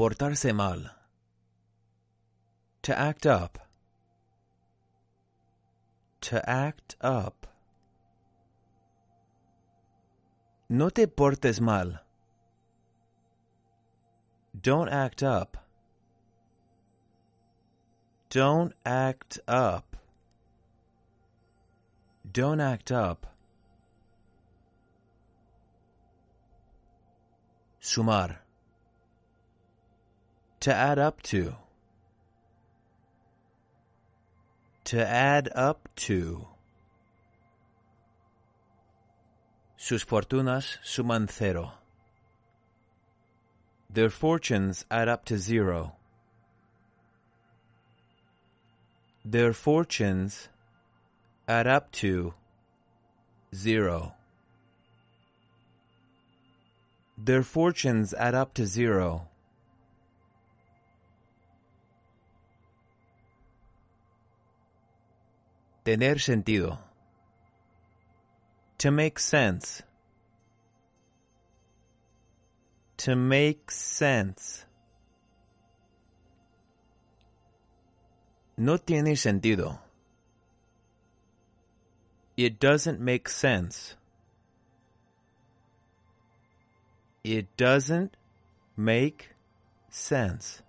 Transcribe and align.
Portarse 0.00 0.54
mal. 0.54 0.80
To 2.84 2.98
act 2.98 3.26
up. 3.26 3.58
To 6.22 6.48
act 6.48 6.96
up. 7.02 7.46
No 10.70 10.88
te 10.88 11.06
portes 11.06 11.60
mal. 11.60 12.00
Don't 14.58 14.88
act 14.88 15.22
up. 15.22 15.58
Don't 18.30 18.72
act 18.86 19.38
up. 19.46 19.96
Don't 22.32 22.60
act 22.60 22.90
up. 22.90 23.26
Sumar. 27.82 28.39
To 30.60 30.74
add 30.74 30.98
up 30.98 31.22
to. 31.22 31.54
To 34.84 35.06
add 35.06 35.48
up 35.54 35.88
to. 35.96 36.46
Sus 39.78 40.04
fortunas 40.04 40.76
suman 40.84 41.30
cero. 41.30 41.72
Their 43.88 44.10
fortunes 44.10 44.84
add 44.90 45.08
up 45.08 45.24
to 45.24 45.38
zero. 45.38 45.96
Their 49.24 49.54
fortunes 49.54 50.50
add 51.48 51.66
up 51.66 51.90
to 51.92 52.34
zero. 53.54 54.14
Their 57.16 57.42
fortunes 57.42 58.12
add 58.12 58.34
up 58.34 58.52
to 58.54 58.66
zero. 58.66 59.29
Tener 65.90 66.20
sentido. 66.20 66.78
To 68.78 68.92
make 68.92 69.18
sense. 69.18 69.82
To 72.98 73.16
make 73.16 73.72
sense. 73.72 74.66
No 78.56 78.76
tiene 78.76 79.16
sentido. 79.16 79.80
It 82.36 82.60
doesn't 82.60 83.00
make 83.00 83.28
sense. 83.28 83.96
It 87.24 87.48
doesn't 87.56 88.16
make 88.76 89.30
sense. 89.88 90.62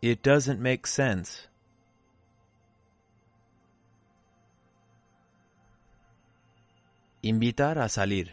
It 0.00 0.22
doesn't 0.22 0.62
make 0.62 0.86
sense. 0.86 1.49
Invitar 7.22 7.78
a 7.78 7.88
salir. 7.88 8.28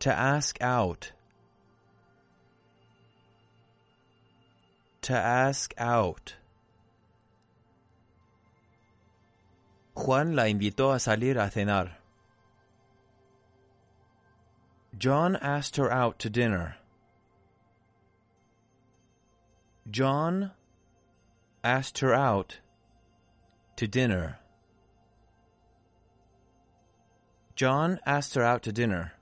To 0.00 0.12
ask 0.12 0.60
out. 0.60 1.12
To 5.02 5.14
ask 5.14 5.72
out. 5.78 6.34
Juan 9.94 10.34
la 10.34 10.44
invitó 10.44 10.92
a 10.94 10.98
salir 10.98 11.36
a 11.36 11.50
cenar. 11.50 11.90
John 14.96 15.36
asked 15.36 15.76
her 15.76 15.92
out 15.92 16.18
to 16.20 16.30
dinner. 16.30 16.76
John 19.90 20.52
asked 21.62 21.98
her 21.98 22.12
out 22.14 22.58
to 23.76 23.86
dinner. 23.86 24.38
John 27.58 27.98
asked 28.06 28.36
her 28.36 28.44
out 28.44 28.62
to 28.62 28.72
dinner. 28.72 29.14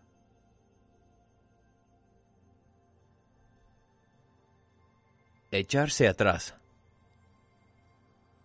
Echarse 5.51 6.05
atrás. 6.07 6.53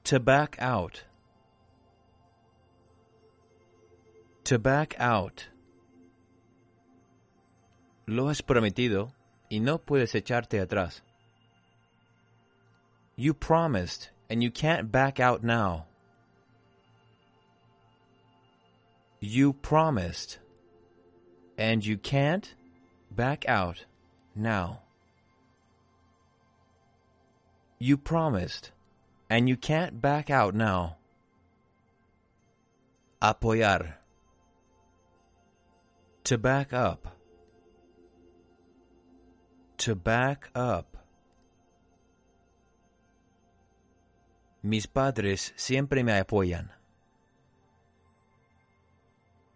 To 0.06 0.18
back 0.22 0.56
out. 0.60 1.04
To 4.46 4.58
back 4.58 4.96
out. 4.98 5.48
Lo 8.08 8.30
has 8.30 8.42
prometido 8.42 9.12
y 9.50 9.60
no 9.60 9.78
puedes 9.78 10.16
echarte 10.16 10.66
atrás. 10.66 11.02
You 13.18 13.34
promised 13.34 14.10
and 14.30 14.42
you 14.42 14.52
can't 14.52 14.90
back 14.90 15.20
out 15.20 15.44
now. 15.44 15.88
You 19.24 19.54
promised 19.54 20.40
and 21.56 21.86
you 21.86 21.96
can't 21.96 22.56
back 23.12 23.48
out 23.48 23.86
now. 24.36 24.82
You 27.78 27.98
promised 27.98 28.72
and 29.30 29.48
you 29.48 29.58
can't 29.58 30.02
back 30.02 30.32
out 30.32 30.56
now. 30.56 30.98
Apoyar. 33.22 33.94
To 36.24 36.38
back 36.40 36.74
up. 36.74 37.16
To 39.78 39.94
back 39.94 40.50
up. 40.56 40.98
Mis 44.64 44.88
padres 44.88 45.54
siempre 45.56 46.02
me 46.02 46.12
apoyan. 46.12 46.70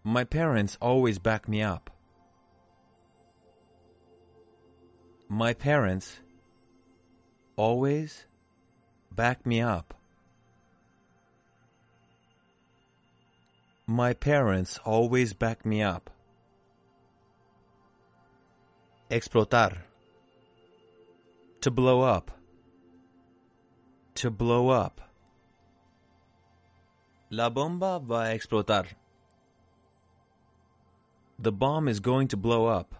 My 0.07 0.23
parents 0.23 0.77
always 0.79 1.17
back 1.17 1.47
me 1.49 1.63
up. 1.63 1.89
My 5.27 5.55
parents 5.55 6.19
always 7.55 8.27
back 9.11 9.47
me 9.47 9.61
up. 9.61 9.95
My 13.87 14.13
parents 14.13 14.79
always 14.85 15.33
back 15.33 15.65
me 15.65 15.81
up. 15.81 16.11
Explotar. 19.09 19.75
To 21.61 21.71
blow 21.71 22.01
up. 22.01 22.29
To 24.13 24.29
blow 24.29 24.69
up. 24.69 25.01
La 27.31 27.49
bomba 27.49 27.97
va 27.97 28.25
a 28.25 28.35
explotar. 28.35 28.85
The 31.37 31.51
bomb 31.51 31.87
is 31.87 31.99
going 31.99 32.27
to 32.29 32.37
blow 32.37 32.65
up. 32.67 32.95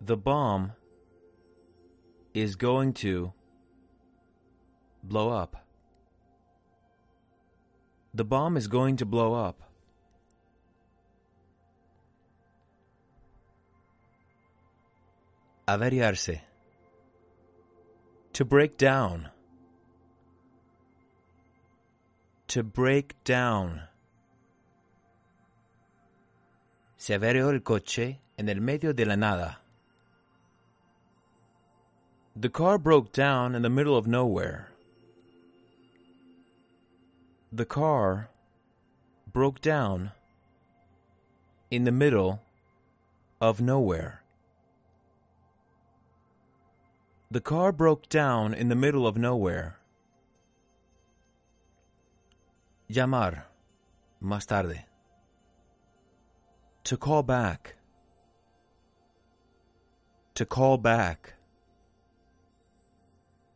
The 0.00 0.16
bomb 0.16 0.72
is 2.34 2.56
going 2.56 2.92
to 2.94 3.32
blow 5.02 5.30
up. 5.30 5.64
The 8.14 8.24
bomb 8.24 8.56
is 8.56 8.68
going 8.68 8.96
to 8.96 9.06
blow 9.06 9.34
up. 9.34 9.62
Averiarse. 15.66 16.40
To 18.34 18.44
break 18.44 18.76
down. 18.76 19.30
To 22.48 22.62
break 22.62 23.14
down. 23.24 23.82
Se 27.02 27.14
averió 27.14 27.50
el 27.50 27.64
coche 27.64 28.20
en 28.36 28.48
el 28.48 28.60
medio 28.60 28.94
de 28.94 29.04
la 29.04 29.16
nada. 29.16 29.60
The 32.40 32.48
car 32.48 32.78
broke 32.78 33.10
down 33.10 33.56
in 33.56 33.62
the 33.62 33.68
middle 33.68 33.96
of 33.96 34.06
nowhere. 34.06 34.68
The 37.50 37.64
car 37.66 38.30
broke 39.32 39.60
down 39.60 40.12
in 41.72 41.82
the 41.82 41.90
middle 41.90 42.38
of 43.40 43.60
nowhere. 43.60 44.22
The 47.32 47.40
car 47.40 47.72
broke 47.72 48.08
down 48.08 48.54
in 48.54 48.68
the 48.68 48.76
middle 48.76 49.08
of 49.08 49.16
nowhere. 49.16 49.76
Llamar. 52.88 53.46
Más 54.22 54.46
tarde. 54.46 54.91
To 56.84 56.96
call 56.96 57.22
back. 57.22 57.76
To 60.34 60.44
call 60.44 60.78
back. 60.78 61.34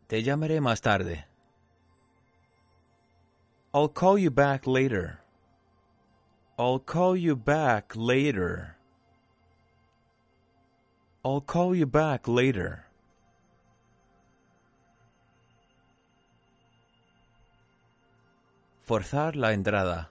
Te 0.09 0.23
llamaré 0.23 0.61
más 0.61 0.81
tarde. 0.81 1.25
I'll 3.75 3.89
call 3.89 4.17
you 4.17 4.31
back 4.31 4.67
later. 4.67 5.21
I'll 6.59 6.79
call 6.79 7.17
you 7.17 7.35
back 7.35 7.93
later. 7.97 8.77
I'll 11.25 11.41
call 11.41 11.75
you 11.75 11.87
back 11.87 12.29
later. 12.29 12.87
Forzar 18.87 19.35
la 19.35 19.49
entrada. 19.49 20.09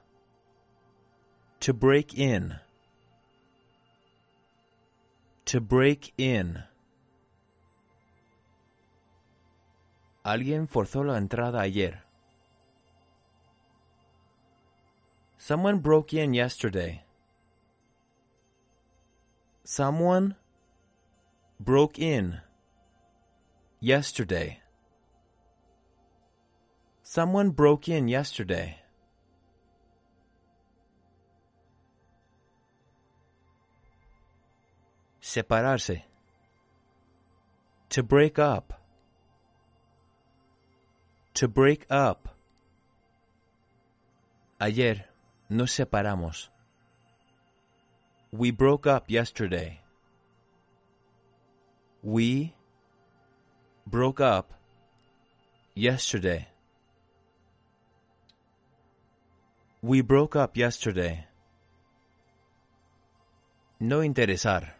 To 1.62 1.74
break 1.74 2.14
in. 2.14 2.60
To 5.46 5.62
break 5.62 6.14
in. 6.18 6.64
Alguien 10.24 10.68
forzó 10.68 11.04
la 11.04 11.18
entrada 11.18 11.62
ayer. 11.62 12.04
Someone 15.38 15.80
broke 15.80 16.14
in 16.14 16.34
yesterday. 16.34 17.04
Someone 19.64 20.36
broke 21.60 22.00
in 22.00 22.42
yesterday. 23.80 24.62
Someone 27.04 27.52
broke 27.52 27.88
in 27.88 28.08
yesterday. 28.08 28.85
Separarse. 35.26 36.04
To 37.90 38.04
break 38.04 38.38
up. 38.38 38.80
To 41.34 41.48
break 41.48 41.88
up. 41.90 42.30
Ayer 44.62 45.06
nos 45.50 45.72
separamos. 45.72 46.50
We 48.32 48.52
broke 48.52 48.86
up 48.86 49.10
yesterday. 49.10 49.82
We 52.04 52.54
broke 53.88 54.22
up 54.22 54.54
yesterday. 55.74 56.48
We 59.82 60.02
broke 60.02 60.36
up 60.36 60.56
yesterday. 60.56 61.26
No 63.80 64.04
interesar. 64.04 64.75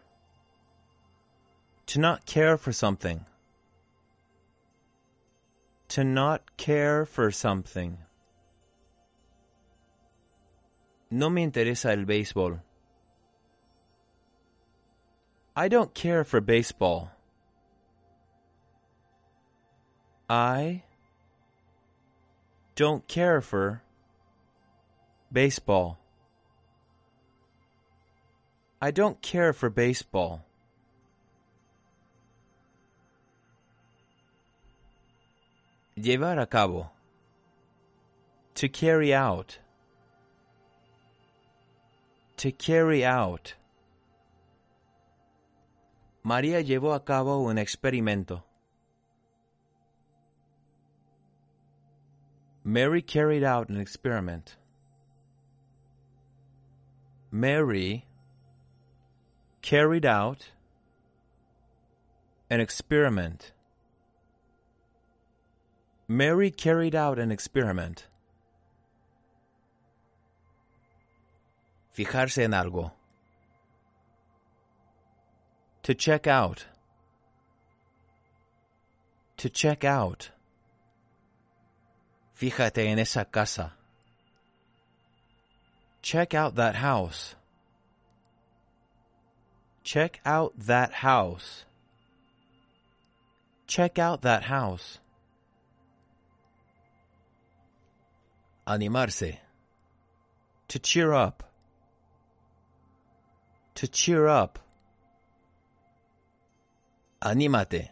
To 1.86 2.00
not 2.00 2.26
care 2.26 2.56
for 2.56 2.72
something. 2.72 3.24
To 5.88 6.02
not 6.04 6.56
care 6.56 7.04
for 7.04 7.30
something. 7.30 7.98
No 11.10 11.30
me 11.30 11.46
interesa 11.46 11.92
el 11.92 12.04
béisbol. 12.04 12.60
I 15.54 15.68
don't 15.68 15.94
care 15.94 16.24
for 16.24 16.40
baseball. 16.40 17.12
I 20.28 20.82
don't 22.74 23.06
care 23.06 23.40
for 23.40 23.82
baseball. 25.32 25.98
I 28.82 28.90
don't 28.90 29.22
care 29.22 29.52
for 29.52 29.70
baseball. 29.70 30.45
Llevar 35.98 36.38
a 36.38 36.46
cabo. 36.46 36.90
To 38.56 38.68
carry 38.68 39.14
out. 39.14 39.58
To 42.36 42.52
carry 42.52 43.02
out. 43.02 43.54
María 46.22 46.60
llevó 46.60 46.94
a 46.94 47.00
cabo 47.00 47.48
un 47.48 47.56
experimento. 47.56 48.42
Mary 52.62 53.00
carried 53.00 53.42
out 53.42 53.70
an 53.70 53.80
experiment. 53.80 54.56
Mary 57.30 58.04
carried 59.62 60.04
out 60.04 60.50
an 62.50 62.60
experiment. 62.60 63.52
Mary 66.08 66.50
carried 66.50 66.94
out 66.94 67.18
an 67.18 67.32
experiment. 67.32 68.06
Fijarse 71.96 72.44
en 72.44 72.52
algo. 72.52 72.92
To 75.82 75.94
check 75.94 76.26
out. 76.26 76.66
To 79.38 79.48
check 79.48 79.84
out. 79.84 80.30
Fíjate 82.38 82.86
en 82.86 82.98
esa 82.98 83.24
casa. 83.24 83.72
Check 86.02 86.34
out 86.34 86.54
that 86.54 86.76
house. 86.76 87.34
Check 89.82 90.20
out 90.24 90.52
that 90.56 90.92
house. 90.92 91.64
Check 93.66 93.98
out 93.98 94.22
that 94.22 94.44
house. 94.44 95.00
Animarse. 98.66 99.38
To 100.68 100.78
cheer 100.78 101.12
up. 101.12 101.52
To 103.76 103.86
cheer 103.86 104.26
up. 104.26 104.58
Anímate. 107.22 107.90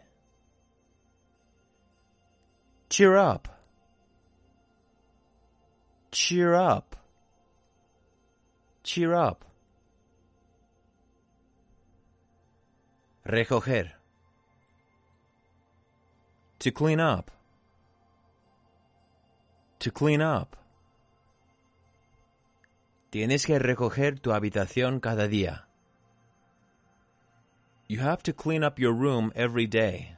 Cheer 2.89 3.15
up. 3.15 3.47
Cheer 6.11 6.53
up. 6.53 6.95
Cheer 8.83 9.13
up. 9.13 9.45
Recoger. 13.27 13.91
To 16.59 16.71
clean 16.71 16.99
up. 16.99 17.31
To 19.79 19.91
clean 19.91 20.21
up. 20.21 20.55
Tienes 23.15 23.45
que 23.45 23.57
recoger 23.57 24.19
tu 24.19 24.33
habitación 24.33 24.99
cada 24.99 25.29
día. 25.29 25.69
You 27.87 28.01
have 28.01 28.21
to 28.23 28.33
clean 28.33 28.61
up 28.61 28.77
your 28.77 28.91
room 28.91 29.31
every 29.33 29.67
day. 29.67 30.17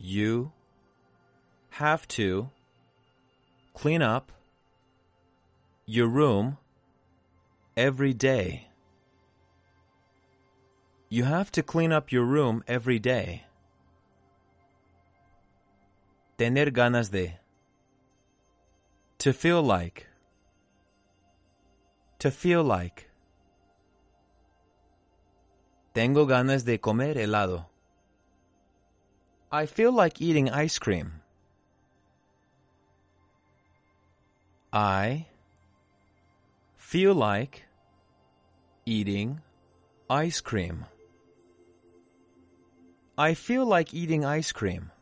You 0.00 0.50
have 1.78 2.08
to 2.08 2.50
clean 3.72 4.02
up 4.02 4.32
your 5.86 6.08
room 6.08 6.58
every 7.76 8.12
day. 8.12 8.66
You 11.08 11.22
have 11.22 11.52
to 11.52 11.62
clean 11.62 11.92
up 11.92 12.10
your 12.10 12.24
room 12.24 12.64
every 12.66 12.98
day. 12.98 13.44
Tener 16.36 16.72
ganas 16.72 17.12
de. 17.12 17.38
To 19.18 19.32
feel 19.32 19.62
like. 19.62 20.08
To 22.22 22.30
feel 22.30 22.62
like. 22.62 23.10
Tengo 25.92 26.24
ganas 26.24 26.62
de 26.64 26.78
comer 26.78 27.16
helado. 27.16 27.66
I 29.50 29.66
feel 29.66 29.90
like 29.90 30.22
eating 30.22 30.48
ice 30.48 30.78
cream. 30.78 31.20
I 34.72 35.26
feel 36.76 37.12
like 37.12 37.64
eating 38.86 39.40
ice 40.08 40.40
cream. 40.40 40.86
I 43.18 43.34
feel 43.34 43.66
like 43.66 43.92
eating 43.92 44.24
ice 44.24 44.52
cream. 44.52 44.92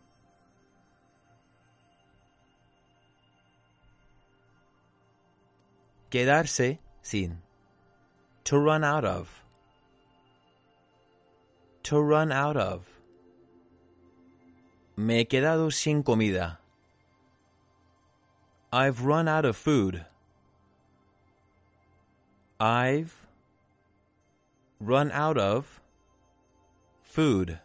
Quedarse 6.11 6.79
sin. 7.03 7.39
To 8.45 8.59
run 8.59 8.85
out 8.85 9.05
of. 9.05 9.43
To 11.85 12.01
run 12.01 12.33
out 12.33 12.57
of. 12.57 12.87
Me 14.97 15.19
he 15.19 15.25
quedado 15.25 15.73
sin 15.73 16.03
comida. 16.03 16.59
I've 18.73 19.05
run 19.05 19.29
out 19.29 19.45
of 19.45 19.57
food. 19.57 20.05
I've 22.61 23.27
run 24.79 25.11
out 25.11 25.39
of 25.39 25.81
food. 27.03 27.59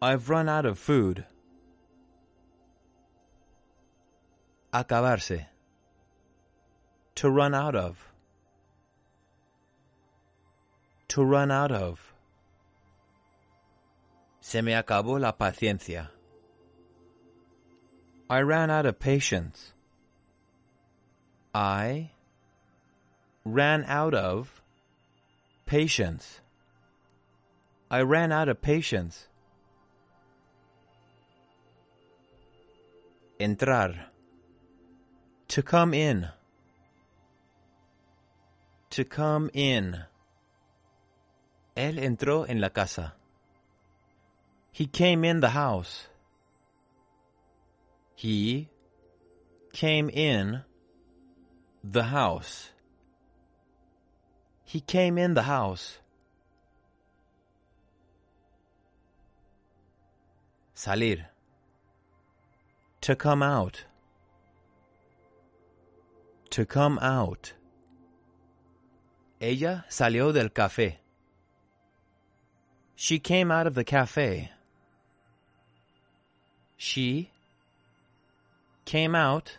I've 0.00 0.30
run 0.30 0.48
out 0.48 0.64
of 0.64 0.78
food. 0.78 1.26
Acabarse. 4.72 5.46
To 7.18 7.30
run 7.30 7.54
out 7.54 7.74
of. 7.74 8.08
to 11.08 11.24
run 11.24 11.50
out 11.50 11.72
of. 11.72 12.12
Se 14.40 14.62
me 14.62 14.72
acabó 14.72 15.18
la 15.18 15.32
paciencia. 15.32 16.10
I 18.30 18.40
ran 18.40 18.70
out 18.70 18.86
of 18.86 18.98
patience. 19.00 19.72
I 21.54 22.10
ran 23.44 23.84
out 23.86 24.14
of 24.14 24.62
patience. 25.66 26.40
I 27.90 28.02
ran 28.02 28.32
out 28.32 28.48
of 28.48 28.60
patience. 28.60 29.26
Entrar. 33.40 33.96
To 35.48 35.62
come 35.62 35.94
in. 35.94 36.28
To 38.98 39.04
come 39.04 39.48
in. 39.54 39.96
Él 41.76 42.00
entró 42.00 42.44
en 42.48 42.60
la 42.60 42.70
casa. 42.70 43.12
He 44.72 44.86
came 44.86 45.24
in 45.24 45.38
the 45.38 45.50
house. 45.50 46.08
He 48.16 48.70
came 49.72 50.10
in 50.10 50.64
the 51.84 52.02
house. 52.02 52.70
He 54.64 54.80
came 54.80 55.16
in 55.16 55.34
the 55.34 55.44
house. 55.44 55.98
Salir. 60.74 61.26
To 63.02 63.14
come 63.14 63.44
out. 63.44 63.84
To 66.50 66.66
come 66.66 66.98
out. 67.00 67.52
Ella 69.40 69.84
salió 69.88 70.32
del 70.32 70.50
café. 70.50 70.98
She 72.96 73.20
came 73.20 73.52
out 73.52 73.68
of 73.68 73.74
the 73.74 73.84
cafe. 73.84 74.50
She 76.76 77.30
came 78.84 79.14
out 79.14 79.58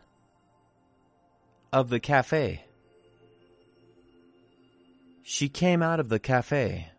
of 1.72 1.90
the 1.90 2.00
cafe. 2.00 2.66
She 5.24 5.48
came 5.48 5.82
out 5.82 6.00
of 6.00 6.10
the 6.10 6.20
cafe. 6.20 6.92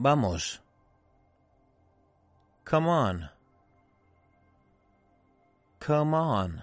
Vamos. 0.00 0.58
Come 2.64 2.88
on. 2.88 3.28
Come 5.80 6.14
on. 6.14 6.62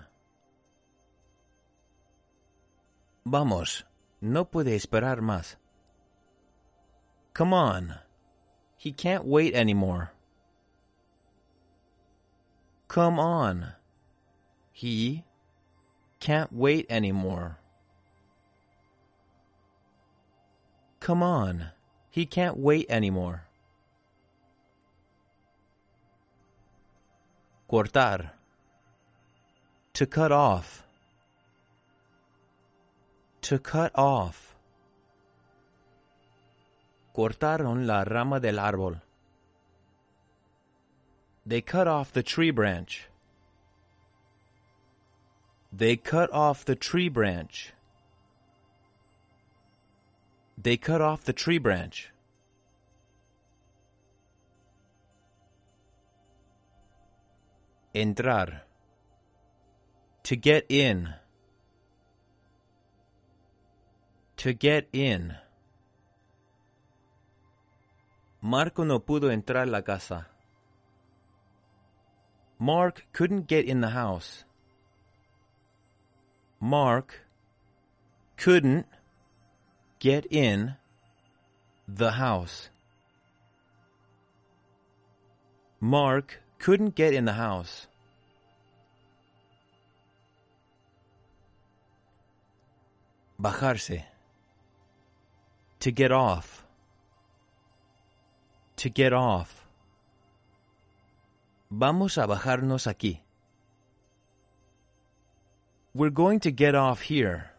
Vamos. 3.32 3.86
No 4.22 4.46
puede 4.46 4.76
esperar 4.76 5.22
más. 5.22 5.58
Come 7.32 7.54
on. 7.54 8.00
He 8.76 8.92
can't 8.92 9.24
wait 9.24 9.54
anymore. 9.54 10.14
Come 12.88 13.20
on. 13.20 13.74
He 14.72 15.26
can't 16.20 16.52
wait 16.52 16.88
anymore. 16.90 17.60
Come 21.00 21.22
on. 21.22 21.70
He 22.10 22.26
can't 22.26 22.58
wait 22.58 22.88
anymore. 22.90 23.44
Cortar. 27.70 28.32
To 29.94 30.08
cut 30.08 30.32
off. 30.32 30.84
To 33.50 33.58
cut 33.58 33.92
off. 33.96 34.56
Cortaron 37.16 37.88
la 37.88 38.04
rama 38.04 38.40
del 38.40 38.58
árbol. 38.58 39.02
They 41.48 41.62
cut 41.62 41.88
off 41.88 42.14
the 42.14 42.22
tree 42.22 42.52
branch. 42.52 43.08
They 45.74 45.96
cut 45.96 46.32
off 46.32 46.64
the 46.64 46.76
tree 46.76 47.10
branch. 47.10 47.74
They 50.56 50.78
cut 50.78 51.02
off 51.02 51.24
the 51.24 51.34
tree 51.34 51.58
branch. 51.58 52.12
Entrar. 57.96 58.60
To 60.22 60.36
get 60.36 60.68
in. 60.70 61.16
To 64.40 64.54
get 64.54 64.88
in. 64.94 65.36
Marco 68.42 68.86
no 68.86 69.02
pudo 69.02 69.32
entrar 69.32 69.68
la 69.68 69.82
casa. 69.82 70.28
Mark 72.58 73.06
couldn't 73.12 73.48
get 73.48 73.66
in 73.66 73.82
the 73.82 73.90
house. 73.90 74.46
Mark 76.62 77.26
couldn't 78.38 78.86
get 80.00 80.26
in 80.32 80.76
the 81.86 82.12
house. 82.12 82.70
Mark 85.82 86.40
couldn't 86.60 86.96
get 86.96 87.14
in 87.14 87.26
the 87.26 87.34
house. 87.34 87.88
Bajarse. 93.38 94.06
To 95.80 95.92
get 95.92 96.12
off. 96.12 96.66
To 98.78 98.90
get 98.90 99.14
off. 99.14 99.66
Vamos 101.72 102.18
a 102.18 102.28
bajarnos 102.28 102.88
aquí. 102.88 103.20
We're 105.94 106.10
going 106.10 106.40
to 106.42 106.52
get 106.52 106.76
off 106.76 107.02
here. 107.02 107.52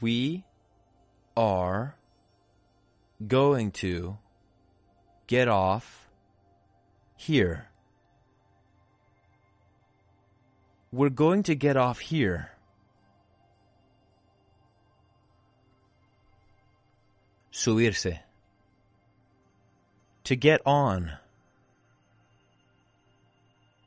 We 0.00 0.44
are 1.36 1.96
going 3.26 3.70
to 3.72 4.18
get 5.26 5.48
off 5.48 6.08
here. 7.16 7.68
We're 10.92 11.10
going 11.10 11.42
to 11.44 11.54
get 11.54 11.76
off 11.76 12.00
here. 12.00 12.53
Subirse. 17.54 18.18
To 20.24 20.34
get 20.34 20.60
on. 20.66 21.12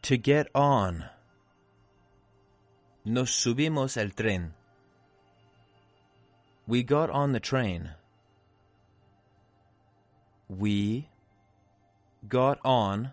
To 0.04 0.16
get 0.16 0.48
on. 0.56 1.04
Nos 3.04 3.30
subimos 3.30 3.98
al 3.98 4.12
tren. 4.12 4.52
We 6.66 6.82
got 6.82 7.10
on 7.10 7.34
the 7.34 7.42
train. 7.42 7.92
We 10.48 11.10
got 12.26 12.60
on 12.64 13.12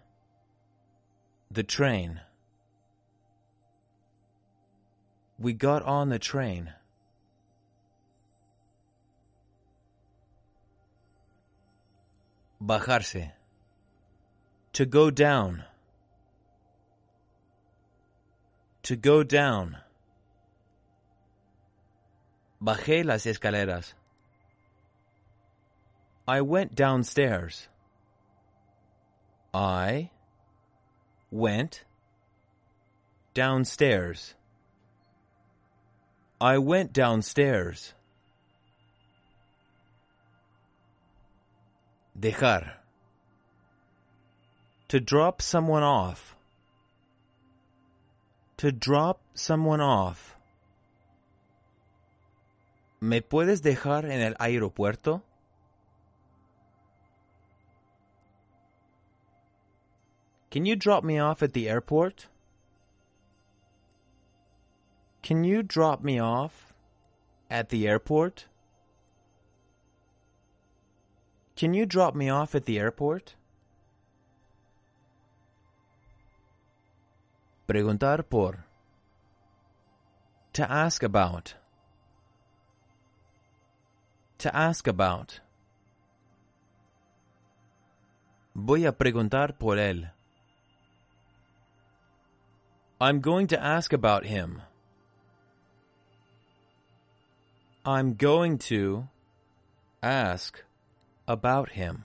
the 1.50 1.64
train. 1.64 2.20
We 5.36 5.52
got 5.52 5.82
on 5.82 6.10
the 6.10 6.20
train. 6.20 6.74
Bajarse. 12.64 13.32
To 14.72 14.86
go 14.86 15.10
down. 15.10 15.64
To 18.84 18.96
go 18.96 19.22
down. 19.22 19.76
Bajé 22.62 23.04
las 23.04 23.26
escaleras. 23.26 23.92
I 26.26 26.40
went 26.40 26.74
downstairs. 26.74 27.68
I 29.52 30.10
went 31.30 31.84
downstairs. 33.34 34.34
I 36.40 36.56
went 36.56 36.94
downstairs. 36.94 37.92
Dejar. 42.18 42.74
To 44.88 45.00
drop 45.00 45.42
someone 45.42 45.82
off. 45.82 46.36
To 48.58 48.70
drop 48.70 49.20
someone 49.34 49.80
off. 49.80 50.36
¿Me 53.00 53.20
puedes 53.20 53.60
dejar 53.62 54.04
en 54.04 54.20
el 54.20 54.34
aeropuerto? 54.34 55.22
Can 60.50 60.64
you 60.64 60.76
drop 60.76 61.02
me 61.02 61.18
off 61.18 61.42
at 61.42 61.52
the 61.52 61.68
airport? 61.68 62.28
Can 65.22 65.42
you 65.42 65.62
drop 65.62 66.04
me 66.04 66.20
off 66.20 66.72
at 67.50 67.70
the 67.70 67.88
airport? 67.88 68.46
Can 71.56 71.72
you 71.72 71.86
drop 71.86 72.14
me 72.16 72.28
off 72.28 72.54
at 72.54 72.64
the 72.64 72.78
airport? 72.78 73.36
Preguntar 77.68 78.28
por. 78.28 78.66
To 80.54 80.70
ask 80.70 81.02
about. 81.02 81.54
To 84.38 84.54
ask 84.54 84.86
about. 84.88 85.40
Voy 88.56 88.84
a 88.84 88.92
preguntar 88.92 89.58
por 89.58 89.76
él. 89.76 90.10
I'm 93.00 93.20
going 93.20 93.46
to 93.48 93.62
ask 93.62 93.92
about 93.92 94.26
him. 94.26 94.60
I'm 97.84 98.14
going 98.14 98.58
to 98.70 99.08
ask 100.02 100.62
about 101.26 101.70
him. 101.70 102.04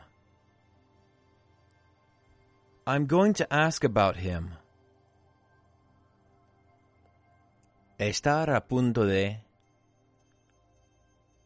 I'm 2.88 3.06
going 3.06 3.34
to 3.34 3.54
ask 3.54 3.84
about 3.84 4.18
him. 4.18 4.54
Estar 8.00 8.50
a 8.56 8.62
punto 8.62 9.06
de. 9.06 9.38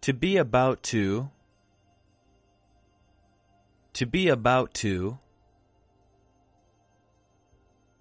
To 0.01 0.13
be 0.13 0.37
about 0.37 0.83
to. 0.83 1.29
To 3.93 4.05
be 4.05 4.29
about 4.29 4.73
to. 4.75 5.17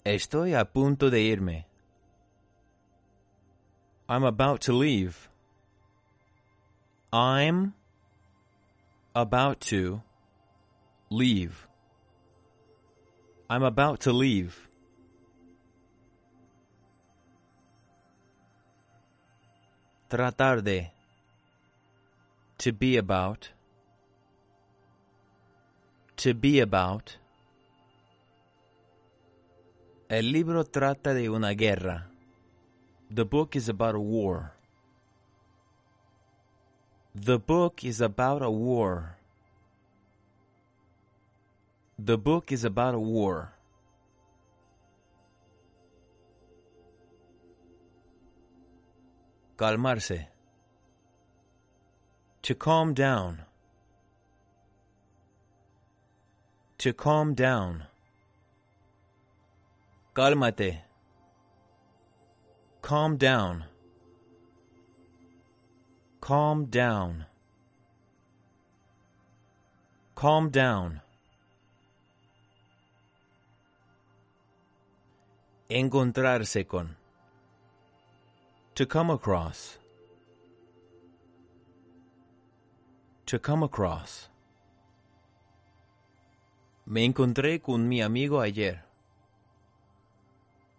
Estoy 0.05 0.59
a 0.59 0.65
punto 0.65 1.11
de 1.11 1.33
irme. 1.35 1.65
I'm 4.09 4.25
about 4.25 4.61
to 4.63 4.73
leave. 4.73 5.29
I'm 7.13 7.75
about 9.15 9.61
to 9.61 10.03
leave. 11.11 11.67
I'm 13.51 13.63
about 13.63 14.01
to 14.01 14.13
leave. 14.13 14.69
Tratar 20.09 20.63
de. 20.63 20.91
To 22.59 22.73
be 22.73 22.97
about. 22.97 23.51
To 26.17 26.35
be 26.35 26.61
about. 26.61 27.17
El 30.09 30.33
libro 30.33 30.65
trata 30.65 31.15
de 31.15 31.29
una 31.29 31.55
guerra. 31.55 32.07
The 33.11 33.25
book 33.25 33.57
is 33.57 33.69
about 33.69 33.95
a 33.95 34.01
war. 34.01 34.53
The 37.15 37.39
book 37.39 37.85
is 37.85 38.01
about 38.01 38.41
a 38.43 38.51
war. 38.51 39.19
The 41.99 42.17
book 42.17 42.51
is 42.51 42.65
about 42.65 42.95
a 42.95 42.99
war. 42.99 43.53
Calmarse. 49.59 50.27
To 52.43 52.55
calm 52.55 52.95
down. 52.95 53.43
To 56.79 56.93
calm 56.95 57.35
down. 57.35 57.85
Cálmate. 60.15 60.81
Calm 62.81 63.17
down. 63.17 63.65
Calm 66.23 66.67
down. 66.67 67.27
Calm 70.15 70.51
down. 70.51 71.01
Encontrarse 75.69 76.65
con. 76.69 76.95
To 78.77 78.87
come 78.87 79.11
across. 79.11 79.79
To 83.27 83.41
come 83.41 83.65
across. 83.65 84.29
Me 86.87 87.05
encontré 87.05 87.61
con 87.61 87.89
mi 87.89 88.01
amigo 88.01 88.39
ayer. 88.39 88.85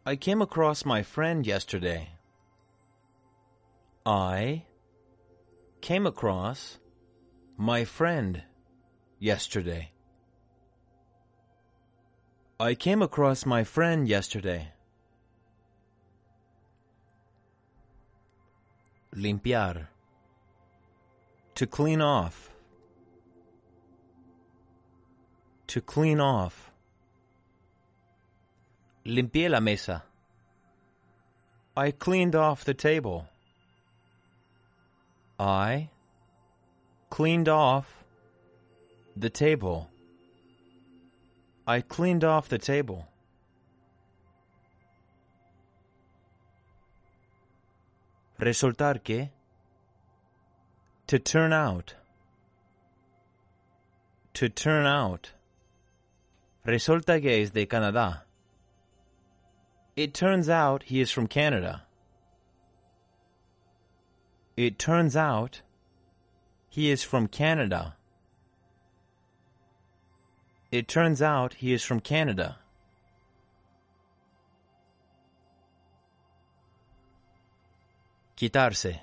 I 0.06 0.16
came 0.16 0.42
across 0.42 0.86
my 0.86 1.04
friend 1.04 1.46
yesterday. 1.46 2.12
I 4.06 4.64
came 5.84 6.08
across 6.08 6.80
my 7.58 7.84
friend 7.84 8.41
yesterday. 9.19 9.91
I 12.58 12.74
came 12.74 13.02
across 13.02 13.46
my 13.46 13.65
friend 13.65 14.08
yesterday. 14.08 14.69
Limpiar. 19.13 19.88
To 21.56 21.67
clean 21.67 22.00
off. 22.00 22.50
To 25.67 25.82
clean 25.82 26.22
off. 26.22 26.72
Limpié 29.06 29.50
la 29.50 29.60
mesa. 29.60 30.04
I 31.76 31.91
cleaned 31.91 32.36
off 32.36 32.63
the 32.63 32.74
table. 32.74 33.28
I 35.39 35.89
cleaned 37.10 37.50
off 37.50 38.04
the 39.15 39.30
table. 39.30 39.89
I 41.65 41.82
cleaned 41.82 42.24
off 42.24 42.50
the 42.50 42.58
table. 42.58 43.08
Resultar 48.39 49.04
que. 49.04 49.30
To 51.08 51.19
turn 51.19 51.54
out. 51.54 51.96
To 54.34 54.50
turn 54.50 54.86
out. 54.86 55.32
Resulta 56.65 57.22
que 57.22 57.41
es 57.41 57.52
de 57.52 57.65
Canadá. 57.65 58.22
It 59.96 60.13
turns 60.13 60.50
out 60.50 60.84
he 60.84 61.00
is 61.02 61.12
from 61.12 61.28
Canada. 61.28 61.84
It 64.56 64.78
turns 64.78 65.16
out 65.16 65.62
he 66.70 66.92
is 66.92 67.04
from 67.04 67.28
Canada. 67.28 67.96
It 70.72 70.88
turns 70.88 71.22
out 71.22 71.56
he 71.56 71.74
is 71.74 71.84
from 71.84 72.00
Canada. 72.00 72.58
Quitarse. 78.38 79.00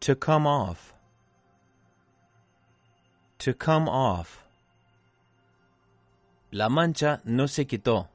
To 0.00 0.14
come 0.14 0.46
off. 0.46 0.94
To 3.38 3.52
come 3.52 3.88
off. 3.88 4.44
La 6.52 6.68
mancha 6.68 7.20
no 7.24 7.46
se 7.46 7.64
quitó. 7.64 8.08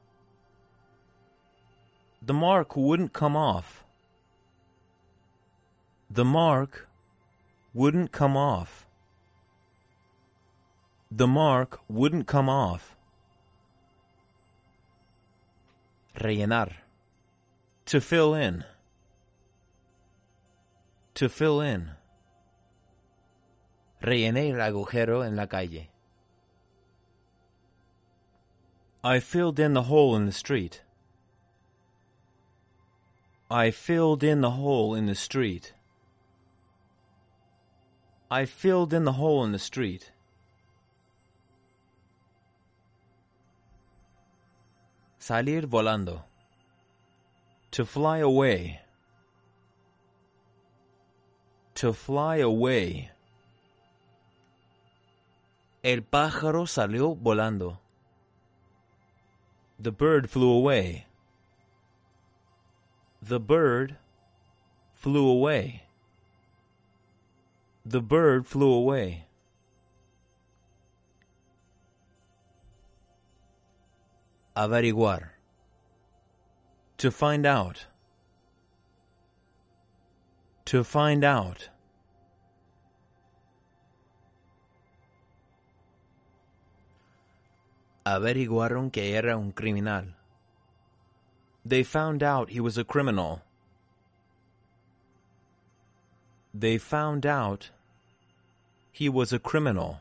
The 2.22 2.32
mark 2.32 2.76
wouldn't 2.76 3.12
come 3.12 3.36
off. 3.36 3.81
The 6.14 6.26
mark 6.26 6.90
wouldn't 7.72 8.12
come 8.12 8.36
off. 8.36 8.86
The 11.10 11.26
mark 11.26 11.80
wouldn't 11.88 12.26
come 12.26 12.50
off. 12.50 12.94
Rellenar. 16.20 16.70
To 17.86 17.98
fill 18.02 18.34
in. 18.34 18.64
To 21.14 21.30
fill 21.30 21.62
in. 21.62 21.92
Rellené 24.02 24.50
el 24.52 24.60
agujero 24.60 25.26
en 25.26 25.34
la 25.34 25.46
calle. 25.46 25.88
I 29.02 29.18
filled 29.18 29.58
in 29.58 29.72
the 29.72 29.84
hole 29.84 30.14
in 30.14 30.26
the 30.26 30.32
street. 30.32 30.82
I 33.50 33.70
filled 33.70 34.22
in 34.22 34.42
the 34.42 34.50
hole 34.50 34.94
in 34.94 35.06
the 35.06 35.14
street. 35.14 35.72
I 38.32 38.46
filled 38.46 38.94
in 38.94 39.04
the 39.04 39.12
hole 39.12 39.44
in 39.44 39.52
the 39.52 39.58
street. 39.58 40.10
Salir 45.20 45.66
volando. 45.66 46.22
To 47.72 47.84
fly 47.84 48.18
away. 48.20 48.80
To 51.74 51.92
fly 51.92 52.36
away. 52.36 53.10
El 55.84 56.00
pájaro 56.00 56.64
salió 56.66 57.14
volando. 57.14 57.80
The 59.78 59.92
bird 59.92 60.30
flew 60.30 60.50
away. 60.50 61.04
The 63.20 63.40
bird 63.40 63.96
flew 64.94 65.28
away. 65.28 65.81
The 67.84 68.00
bird 68.00 68.46
flew 68.46 68.72
away. 68.72 69.26
Averiguar. 74.56 75.30
To 76.98 77.10
find 77.10 77.44
out. 77.44 77.86
To 80.66 80.84
find 80.84 81.24
out. 81.24 81.70
Averiguaron 88.06 88.92
que 88.92 89.16
era 89.16 89.36
un 89.36 89.52
criminal. 89.52 90.14
They 91.64 91.82
found 91.82 92.22
out 92.22 92.50
he 92.50 92.60
was 92.60 92.78
a 92.78 92.84
criminal. 92.84 93.42
They 96.54 96.76
found 96.76 97.24
out 97.24 97.70
he 98.92 99.08
was 99.08 99.32
a 99.32 99.38
criminal. 99.38 100.00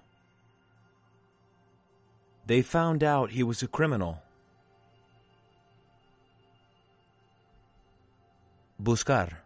They 2.45 2.61
found 2.61 3.03
out 3.03 3.31
he 3.31 3.43
was 3.43 3.63
a 3.63 3.67
criminal. 3.67 4.21
Buscar. 8.81 9.37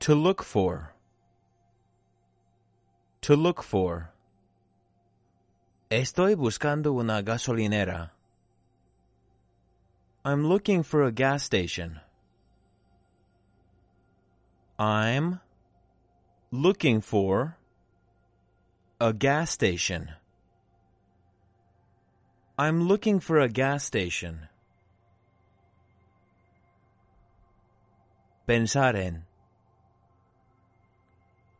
To 0.00 0.14
look 0.14 0.42
for. 0.42 0.92
To 3.22 3.36
look 3.36 3.62
for. 3.62 4.10
Estoy 5.90 6.34
buscando 6.34 6.98
una 6.98 7.22
gasolinera. 7.22 8.10
I'm 10.24 10.46
looking 10.48 10.82
for 10.82 11.04
a 11.04 11.12
gas 11.12 11.44
station. 11.44 12.00
I'm 14.78 15.40
looking 16.50 17.00
for 17.00 17.56
a 19.00 19.12
gas 19.12 19.52
station. 19.52 20.10
I'm 22.58 22.88
looking 22.88 23.20
for 23.20 23.38
a 23.38 23.48
gas 23.48 23.84
station. 23.84 24.48
Pensar 28.48 28.96
en. 28.96 29.24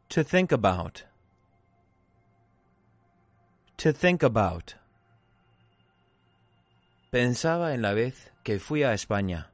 To 0.09 0.25
think 0.25 0.51
about. 0.51 1.05
To 3.77 3.93
think 3.93 4.25
about. 4.25 4.75
Pensaba 7.13 7.75
en 7.75 7.83
la 7.83 7.95
vez 7.95 8.31
que 8.43 8.59
fui 8.59 8.83
a 8.83 8.93
España. 8.93 9.54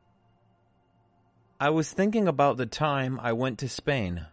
I 1.62 1.68
was 1.68 1.92
thinking 1.92 2.26
about 2.26 2.56
the 2.56 2.64
time 2.64 3.20
I 3.22 3.34
went 3.34 3.58
to 3.58 3.68
Spain. 3.68 4.26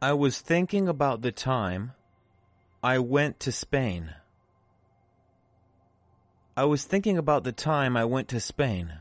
I 0.00 0.14
was 0.14 0.40
thinking 0.40 0.88
about 0.88 1.20
the 1.20 1.30
time 1.30 1.92
I 2.82 3.00
went 3.00 3.38
to 3.40 3.52
Spain. 3.52 4.14
I 6.56 6.64
was 6.64 6.84
thinking 6.84 7.18
about 7.18 7.44
the 7.44 7.52
time 7.52 7.98
I 7.98 8.06
went 8.06 8.28
to 8.28 8.40
Spain. 8.40 8.94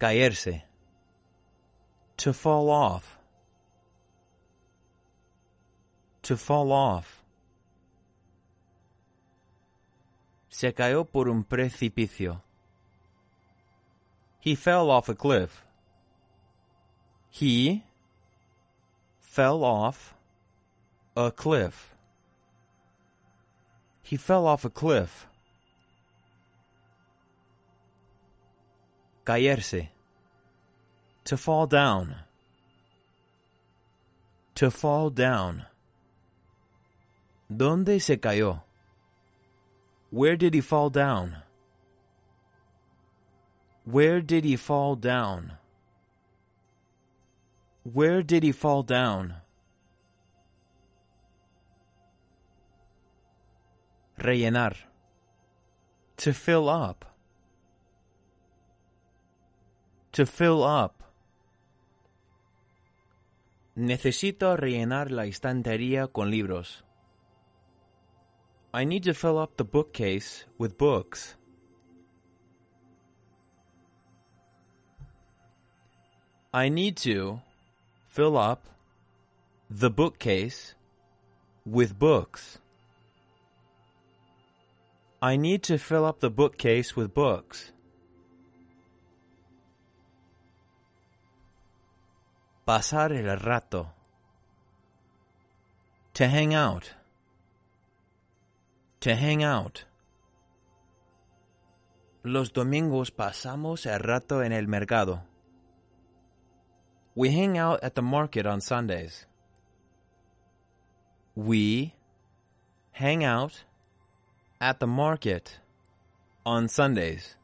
Caerse. 0.00 0.62
To 2.16 2.32
fall 2.32 2.70
off. 2.70 3.18
To 6.22 6.38
fall 6.38 6.72
off. 6.72 7.17
Se 10.58 10.74
cayó 10.74 11.04
por 11.04 11.28
un 11.28 11.44
precipicio. 11.44 12.42
He 14.40 14.56
fell 14.56 14.90
off 14.90 15.08
a 15.08 15.14
cliff. 15.14 15.64
He 17.30 17.84
fell 19.20 19.62
off 19.62 20.16
a 21.14 21.30
cliff. 21.30 21.94
He 24.02 24.16
fell 24.16 24.48
off 24.48 24.64
a 24.64 24.70
cliff. 24.70 25.28
Caerse. 29.24 29.90
To 31.26 31.36
fall 31.36 31.68
down. 31.68 32.16
To 34.56 34.72
fall 34.72 35.10
down. 35.10 35.68
¿Dónde 37.48 38.00
se 38.00 38.18
cayó? 38.18 38.67
Where 40.10 40.36
did 40.36 40.54
he 40.54 40.60
fall 40.60 40.88
down? 40.88 41.42
Where 43.84 44.20
did 44.20 44.44
he 44.44 44.56
fall 44.56 44.96
down? 44.96 45.58
Where 47.82 48.22
did 48.22 48.42
he 48.42 48.52
fall 48.52 48.82
down? 48.82 49.36
Rellenar. 54.18 54.76
To 56.16 56.32
fill 56.32 56.68
up. 56.68 57.04
To 60.12 60.26
fill 60.26 60.64
up. 60.64 61.04
Necesito 63.76 64.56
rellenar 64.56 65.12
la 65.12 65.26
estantería 65.26 66.08
con 66.08 66.30
libros. 66.30 66.87
I 68.72 68.84
need 68.84 69.04
to 69.04 69.14
fill 69.14 69.38
up 69.38 69.56
the 69.56 69.64
bookcase 69.64 70.44
with 70.58 70.76
books. 70.76 71.34
I 76.52 76.68
need 76.68 76.96
to 76.98 77.40
fill 78.08 78.36
up 78.36 78.66
the 79.70 79.90
bookcase 79.90 80.74
with 81.64 81.98
books. 81.98 82.58
I 85.22 85.36
need 85.36 85.62
to 85.64 85.78
fill 85.78 86.04
up 86.04 86.20
the 86.20 86.30
bookcase 86.30 86.94
with 86.94 87.14
books. 87.14 87.72
Pasar 92.66 93.12
el 93.12 93.38
rato. 93.38 93.88
To 96.14 96.28
hang 96.28 96.52
out. 96.52 96.97
To 99.00 99.14
hang 99.14 99.44
out. 99.44 99.84
Los 102.24 102.52
domingos 102.52 103.10
pasamos 103.10 103.86
el 103.86 104.00
rato 104.00 104.42
en 104.42 104.52
el 104.52 104.66
mercado. 104.66 105.22
We 107.14 107.30
hang 107.30 107.58
out 107.58 107.82
at 107.82 107.94
the 107.94 108.02
market 108.02 108.46
on 108.46 108.60
Sundays. 108.60 109.26
We 111.36 111.94
hang 112.90 113.24
out 113.24 113.64
at 114.60 114.80
the 114.80 114.86
market 114.88 115.60
on 116.44 116.68
Sundays. 116.68 117.36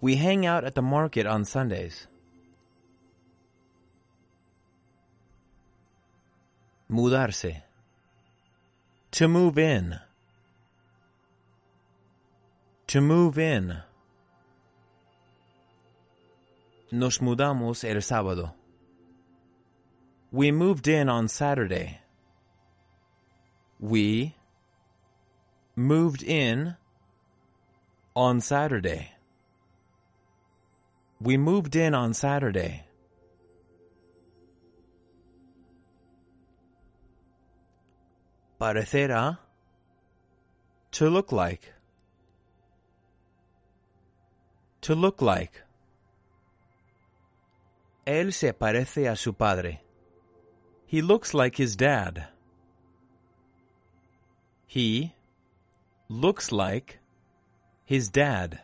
We 0.00 0.16
hang 0.16 0.44
out 0.44 0.64
at 0.64 0.74
the 0.74 0.82
market 0.82 1.26
on 1.26 1.44
Sundays. 1.44 2.08
Mudarse. 6.90 7.62
To 9.12 9.28
move 9.28 9.58
in. 9.58 10.00
To 12.86 13.00
move 13.02 13.38
in. 13.38 13.76
Nos 16.90 17.18
mudamos 17.18 17.84
el 17.84 18.00
sábado. 18.00 18.52
We 20.30 20.50
moved 20.50 20.88
in 20.88 21.10
on 21.10 21.28
Saturday. 21.28 22.00
We 23.78 24.34
moved 25.76 26.22
in 26.22 26.76
on 28.16 28.40
Saturday. 28.40 29.12
We 31.20 31.36
moved 31.36 31.76
in 31.76 31.94
on 31.94 32.14
Saturday. 32.14 32.84
Parecer 38.62 39.10
a. 39.10 39.40
To 40.92 41.10
look 41.10 41.32
like. 41.32 41.72
To 44.82 44.94
look 44.94 45.20
like. 45.20 45.64
Él 48.06 48.32
se 48.32 48.52
parece 48.52 49.08
a 49.08 49.16
su 49.16 49.32
padre. 49.32 49.82
He 50.86 51.02
looks 51.02 51.34
like 51.34 51.56
his 51.56 51.74
dad. 51.74 52.28
He 54.68 55.12
looks 56.08 56.52
like 56.52 57.00
his 57.84 58.10
dad. 58.10 58.60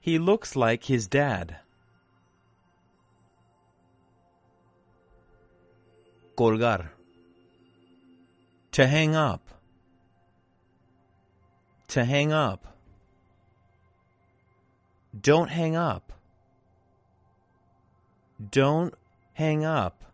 He 0.00 0.18
looks 0.18 0.56
like 0.56 0.82
his 0.82 1.06
dad. 1.06 1.60
Colgar. 6.34 6.95
To 8.76 8.86
hang 8.86 9.14
up. 9.14 9.48
To 11.88 12.04
hang 12.04 12.30
up. 12.30 12.76
Don't 15.18 15.48
hang 15.48 15.74
up. 15.74 16.12
Don't 18.50 18.94
hang 19.32 19.64
up. 19.64 20.04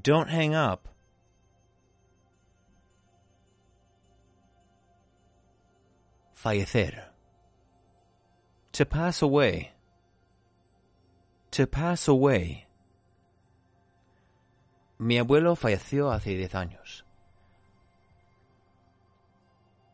Don't 0.00 0.30
hang 0.30 0.54
up. 0.54 0.88
Fallecer. 6.34 7.02
To 8.72 8.86
pass 8.86 9.20
away. 9.20 9.72
To 11.50 11.66
pass 11.66 12.08
away. 12.08 12.66
Mi 15.02 15.18
abuelo 15.18 15.56
falleció 15.56 16.12
hace 16.12 16.36
diez 16.36 16.52
años. 16.52 17.02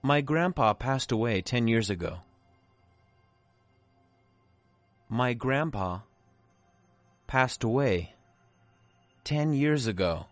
My 0.03 0.21
grandpa 0.21 0.75
passed 0.75 1.11
away 1.11 1.41
ten 1.41 1.67
years 1.67 1.89
ago. 1.89 2.19
My 5.09 5.33
grandpa 5.33 6.01
passed 7.27 7.65
away 7.65 8.13
ten 9.25 9.55
years 9.55 9.87
ago. 9.87 10.27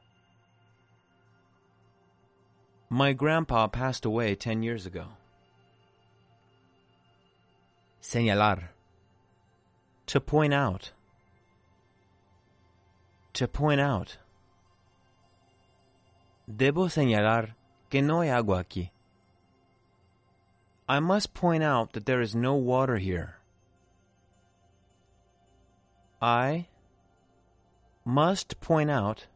My 2.91 3.15
grandpa 3.15 3.69
passed 3.69 4.05
away 4.05 4.35
ten 4.35 4.63
years 4.63 4.85
ago. 4.85 5.07
Señalar. 8.03 8.69
To 10.09 10.21
point 10.21 10.53
out. 10.53 10.93
To 13.33 13.49
point 13.49 13.81
out. 13.81 14.19
Debo 16.49 16.89
señalar 16.89 17.57
que 17.91 18.03
no 18.03 18.21
hay 18.21 18.31
agua 18.31 18.63
aquí. 18.63 18.91
I 20.89 21.01
must 21.01 21.35
point 21.35 21.65
out 21.65 21.93
that 21.95 22.07
there 22.07 22.21
is 22.21 22.35
no 22.35 22.55
water 22.55 22.97
here. 22.99 23.39
I 26.23 26.69
must 28.05 28.61
point 28.61 28.91
out 28.91 29.27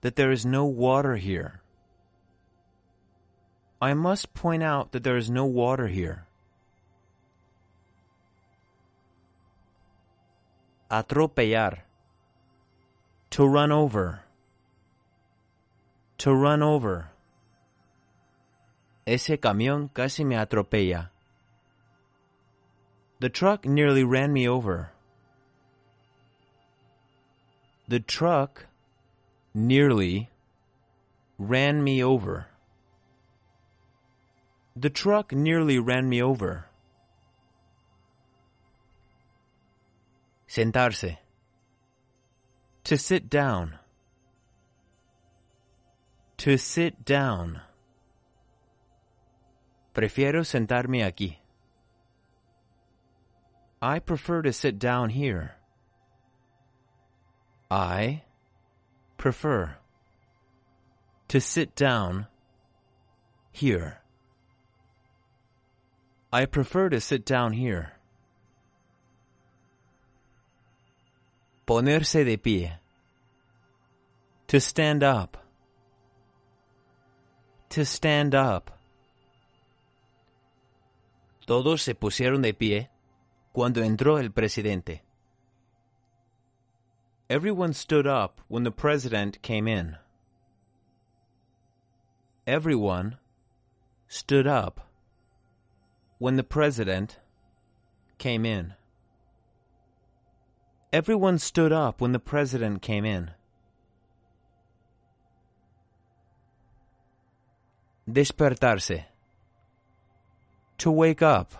that 0.00 0.16
there 0.16 0.32
is 0.32 0.46
no 0.46 0.64
water 0.64 1.16
here. 1.16 1.60
I 3.80 3.92
must 3.92 4.32
point 4.32 4.62
out 4.62 4.92
that 4.92 5.04
there 5.04 5.18
is 5.18 5.30
no 5.30 5.44
water 5.44 5.88
here. 5.88 6.26
Atropellar. 10.90 11.80
To 13.30 13.46
run 13.46 13.70
over. 13.70 14.25
To 16.18 16.34
run 16.34 16.62
over. 16.62 17.10
Ese 19.06 19.38
camión 19.38 19.92
casi 19.92 20.24
me 20.24 20.34
atropella. 20.36 21.10
The 23.20 23.28
truck 23.28 23.64
nearly 23.64 24.04
ran 24.04 24.32
me 24.32 24.48
over. 24.48 24.90
The 27.88 28.00
truck 28.00 28.66
nearly 29.54 30.28
ran 31.38 31.84
me 31.84 32.02
over. 32.02 32.48
The 34.74 34.90
truck 34.90 35.32
nearly 35.32 35.78
ran 35.78 36.08
me 36.08 36.20
over. 36.20 36.66
Sentarse. 40.48 41.16
To 42.84 42.98
sit 42.98 43.30
down. 43.30 43.78
To 46.38 46.58
sit 46.58 47.04
down. 47.04 47.62
Prefiero 49.94 50.44
sentarme 50.44 51.02
aquí. 51.02 51.36
I 53.80 53.98
prefer 53.98 54.42
to 54.42 54.52
sit 54.52 54.78
down 54.78 55.10
here. 55.10 55.56
I 57.70 58.22
prefer 59.16 59.76
to 61.28 61.40
sit 61.40 61.74
down 61.74 62.26
here. 63.50 64.02
I 66.32 66.44
prefer 66.44 66.90
to 66.90 67.00
sit 67.00 67.24
down 67.24 67.52
here. 67.54 67.94
Ponerse 71.66 72.24
de 72.24 72.36
pie. 72.36 72.78
To 74.48 74.60
stand 74.60 75.02
up. 75.02 75.45
To 77.70 77.84
stand 77.84 78.34
up. 78.34 78.70
Todos 81.46 81.82
se 81.82 81.94
pusieron 81.94 82.42
de 82.42 82.52
pie 82.52 82.90
cuando 83.52 83.82
entró 83.82 84.18
el 84.18 84.30
presidente. 84.30 85.02
Everyone 87.28 87.72
stood 87.72 88.06
up 88.06 88.40
when 88.48 88.64
the 88.64 88.70
president 88.70 89.42
came 89.42 89.68
in. 89.68 89.96
Everyone 92.46 93.18
stood 94.08 94.46
up 94.46 94.80
when 96.18 96.36
the 96.36 96.44
president 96.44 97.18
came 98.18 98.46
in. 98.46 98.74
Everyone 100.92 101.38
stood 101.38 101.72
up 101.72 102.00
when 102.00 102.12
the 102.12 102.20
president 102.20 102.80
came 102.80 103.04
in. 103.04 103.32
Despertarse. 108.08 109.04
To 110.78 110.90
wake 110.92 111.22
up. 111.22 111.52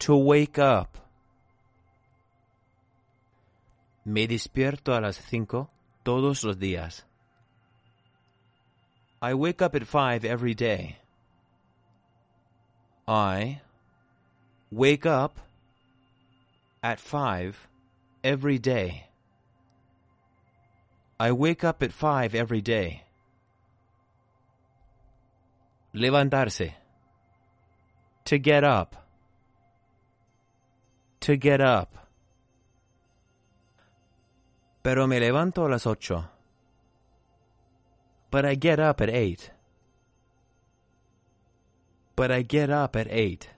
To 0.00 0.16
wake 0.16 0.58
up. 0.58 0.98
Me 4.04 4.26
despierto 4.26 4.94
a 4.94 5.00
las 5.00 5.16
cinco 5.16 5.70
todos 6.04 6.44
los 6.44 6.56
días. 6.56 7.04
I 9.22 9.34
wake 9.34 9.62
up 9.62 9.74
at 9.74 9.86
five 9.86 10.24
every 10.24 10.54
day. 10.54 10.98
I 13.06 13.60
wake 14.70 15.06
up 15.06 15.38
at 16.82 17.00
five 17.00 17.68
every 18.22 18.58
day. 18.58 19.08
I 21.18 21.32
wake 21.32 21.64
up 21.64 21.82
at 21.82 21.92
five 21.92 22.34
every 22.34 22.60
day. 22.60 23.04
Levantarse. 25.94 26.74
To 28.24 28.38
get 28.38 28.64
up. 28.64 28.96
To 31.20 31.36
get 31.36 31.60
up. 31.60 32.08
Pero 34.82 35.06
me 35.06 35.18
levanto 35.18 35.66
a 35.66 35.68
las 35.68 35.86
ocho. 35.86 36.30
But 38.30 38.44
I 38.46 38.54
get 38.54 38.78
up 38.78 39.00
at 39.00 39.10
eight. 39.10 39.50
But 42.14 42.30
I 42.30 42.42
get 42.42 42.70
up 42.70 42.96
at 42.96 43.08
eight. 43.10 43.50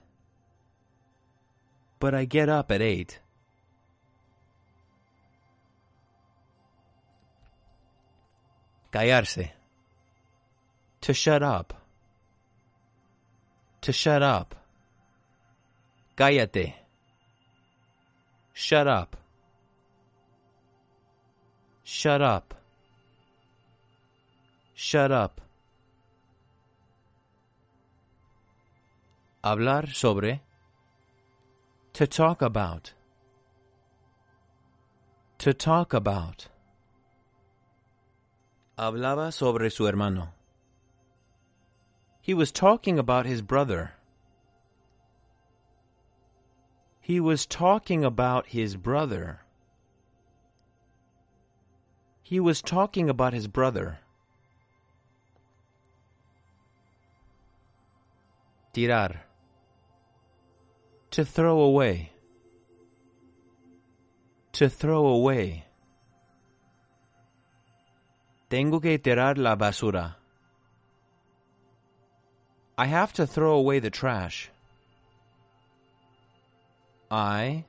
But 1.99 2.15
I 2.15 2.25
get 2.25 2.49
up 2.49 2.71
at 2.71 2.81
eight. 2.81 3.19
Callarse. 8.91 9.51
To 11.01 11.13
shut 11.13 11.43
up. 11.43 11.82
To 13.83 13.91
shut 13.91 14.23
up. 14.23 14.55
Cállate. 16.15 16.73
Shut 18.53 18.87
up. 18.87 19.17
Shut 21.83 22.21
up. 22.21 22.53
Shut 24.73 25.11
up. 25.11 25.41
Hablar 29.43 29.87
sobre. 29.93 30.39
To 31.91 32.07
talk 32.07 32.41
about. 32.41 32.93
To 35.39 35.53
talk 35.53 35.93
about. 35.93 36.47
Hablaba 38.77 39.33
sobre 39.33 39.69
su 39.69 39.85
hermano. 39.87 40.42
He 42.23 42.33
was 42.33 42.53
talking 42.53 42.97
about 42.97 43.25
his 43.25 43.41
brother. 43.41 43.91
He 47.01 47.19
was 47.19 47.45
talking 47.45 48.05
about 48.05 48.47
his 48.47 48.77
brother. 48.77 49.41
He 52.21 52.39
was 52.39 52.61
talking 52.61 53.09
about 53.09 53.33
his 53.33 53.49
brother. 53.49 53.99
Tirar. 58.73 59.19
To 61.11 61.25
throw 61.25 61.59
away. 61.59 62.13
To 64.53 64.69
throw 64.69 65.07
away. 65.07 65.65
Tengo 68.49 68.79
que 68.79 68.97
tirar 68.97 69.37
la 69.37 69.57
basura. 69.57 70.22
I 72.77 72.87
have 72.87 73.13
to 73.13 73.27
throw 73.27 73.53
away 73.53 73.79
the 73.79 73.91
trash. 73.91 74.49
I 77.11 77.65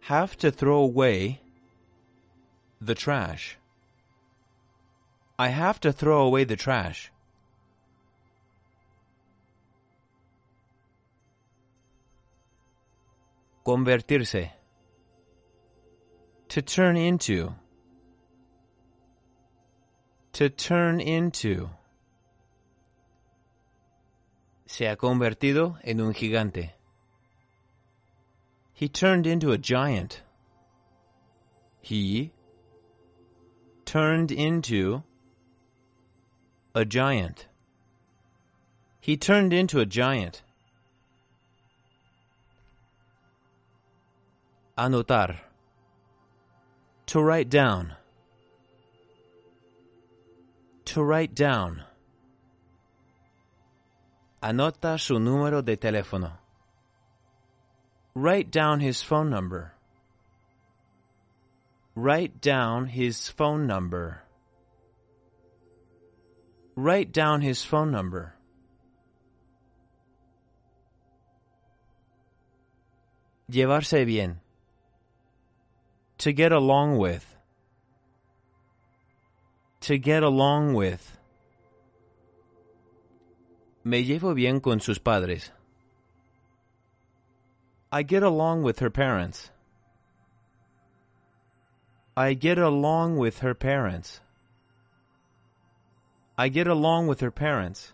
have 0.00 0.38
to 0.38 0.50
throw 0.50 0.78
away 0.78 1.42
the 2.80 2.94
trash. 2.94 3.58
I 5.38 5.48
have 5.48 5.80
to 5.80 5.92
throw 5.92 6.22
away 6.22 6.44
the 6.44 6.56
trash. 6.56 7.10
Convertirse. 13.66 14.50
To 16.48 16.62
turn 16.62 16.96
into. 16.96 17.54
To 20.32 20.48
turn 20.48 21.00
into. 21.00 21.68
Se 24.76 24.88
ha 24.88 24.96
convertido 24.96 25.78
en 25.84 26.00
un 26.00 26.12
gigante. 26.12 26.72
He 28.72 28.88
turned 28.88 29.24
into 29.24 29.52
a 29.52 29.56
giant. 29.56 30.22
He 31.80 32.32
turned 33.84 34.32
into 34.32 35.04
a 36.74 36.84
giant. 36.84 37.46
He 39.00 39.16
turned 39.16 39.52
into 39.52 39.78
a 39.78 39.86
giant. 39.86 40.42
Anotar. 44.76 45.36
To 47.06 47.22
write 47.22 47.48
down. 47.48 47.94
To 50.86 51.04
write 51.04 51.32
down. 51.32 51.84
Anota 54.44 54.98
su 54.98 55.18
número 55.18 55.62
de 55.62 55.78
teléfono. 55.78 56.38
Write 58.14 58.50
down 58.50 58.80
his 58.80 59.02
phone 59.02 59.30
number. 59.30 59.72
Write 61.94 62.42
down 62.42 62.88
his 62.88 63.30
phone 63.30 63.66
number. 63.66 64.22
Write 66.76 67.10
down 67.10 67.40
his 67.40 67.64
phone 67.64 67.90
number. 67.90 68.34
Llevarse 73.50 74.04
bien. 74.04 74.40
To 76.18 76.34
get 76.34 76.52
along 76.52 76.98
with. 76.98 77.24
To 79.80 79.96
get 79.96 80.22
along 80.22 80.74
with. 80.74 81.16
Me 83.84 84.02
llevo 84.02 84.34
bien 84.34 84.60
con 84.60 84.80
sus 84.80 84.98
padres. 84.98 85.52
I 87.92 88.02
get 88.02 88.22
along 88.22 88.62
with 88.62 88.80
her 88.80 88.90
parents. 88.90 89.50
I 92.16 92.32
get 92.32 92.58
along 92.58 93.18
with 93.18 93.40
her 93.40 93.54
parents. 93.54 94.20
I 96.38 96.48
get 96.48 96.66
along 96.66 97.08
with 97.08 97.20
her 97.20 97.30
parents. 97.30 97.92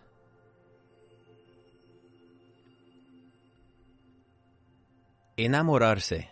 Enamorarse. 5.37 6.25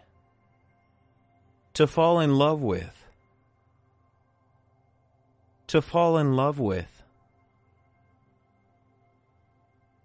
To 1.73 1.85
fall 1.85 2.19
in 2.19 2.35
love 2.35 2.61
with. 2.61 3.05
To 5.67 5.81
fall 5.81 6.17
in 6.17 6.35
love 6.35 6.59
with. 6.59 6.98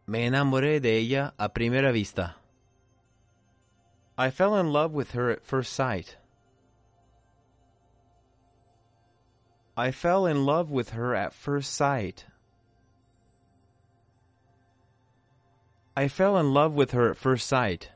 Me 0.07 0.27
enamoré 0.27 0.81
de 0.81 0.99
ella 0.99 1.33
a 1.39 1.49
primera 1.49 1.93
vista. 1.93 2.37
I 4.17 4.31
fell 4.31 4.57
in 4.57 4.73
love 4.73 4.93
with 4.93 5.13
her 5.13 5.31
at 5.31 5.45
first 5.45 5.73
sight. 5.73 6.17
I 9.77 9.91
fell 9.91 10.27
in 10.27 10.45
love 10.45 10.71
with 10.71 10.91
her 10.91 11.15
at 11.15 11.33
first 11.33 11.73
sight. 11.75 12.27
I 15.97 16.09
fell 16.09 16.37
in 16.37 16.53
love 16.53 16.75
with 16.75 16.93
her 16.93 17.11
at 17.11 17.17
first 17.17 17.49
sight. 17.49 17.91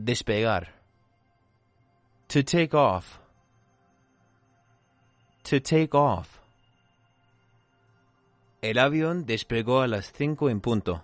Despegar. 0.00 0.66
To 2.28 2.42
take 2.42 2.74
off. 2.74 3.20
To 5.44 5.60
take 5.60 5.94
off. 5.94 6.40
El 8.62 8.74
avión 8.74 9.24
despegó 9.24 9.82
a 9.82 9.86
las 9.86 10.12
cinco 10.12 10.48
en 10.48 10.60
punto. 10.60 11.02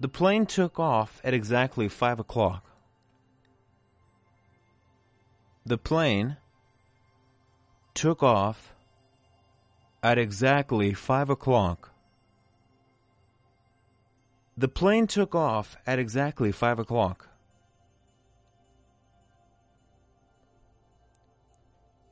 The 0.00 0.08
plane 0.08 0.44
took 0.44 0.78
off 0.78 1.20
at 1.24 1.32
exactly 1.32 1.88
five 1.88 2.18
o'clock. 2.18 2.64
The 5.64 5.78
plane 5.78 6.36
took 7.94 8.22
off 8.22 8.74
at 10.02 10.18
exactly 10.18 10.92
five 10.92 11.30
o'clock. 11.30 11.92
The 14.56 14.68
plane 14.68 15.06
took 15.06 15.34
off 15.34 15.76
at 15.86 15.98
exactly 15.98 16.52
five 16.52 16.78
o'clock. 16.78 17.28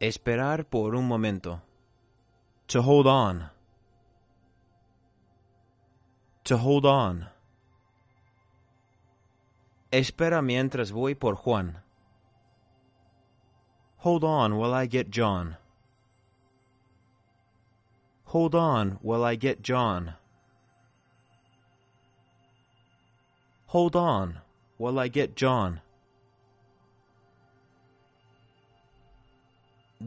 Esperar 0.02 0.64
por 0.64 0.96
un 0.96 1.06
momento. 1.06 1.62
To 2.66 2.82
hold 2.82 3.06
on. 3.06 3.50
To 6.42 6.58
hold 6.58 6.84
on. 6.84 7.28
Espera 9.92 10.42
mientras 10.42 10.90
voy 10.90 11.14
por 11.14 11.36
Juan. 11.36 11.78
Hold 13.98 14.24
on 14.24 14.56
while 14.56 14.74
I 14.74 14.86
get 14.86 15.08
John. 15.08 15.56
Hold 18.24 18.56
on 18.56 18.98
while 19.02 19.22
I 19.22 19.36
get 19.36 19.62
John. 19.62 20.14
Hold 23.66 23.94
on 23.94 24.40
while 24.78 24.98
I 24.98 25.06
get 25.06 25.36
John. 25.36 25.80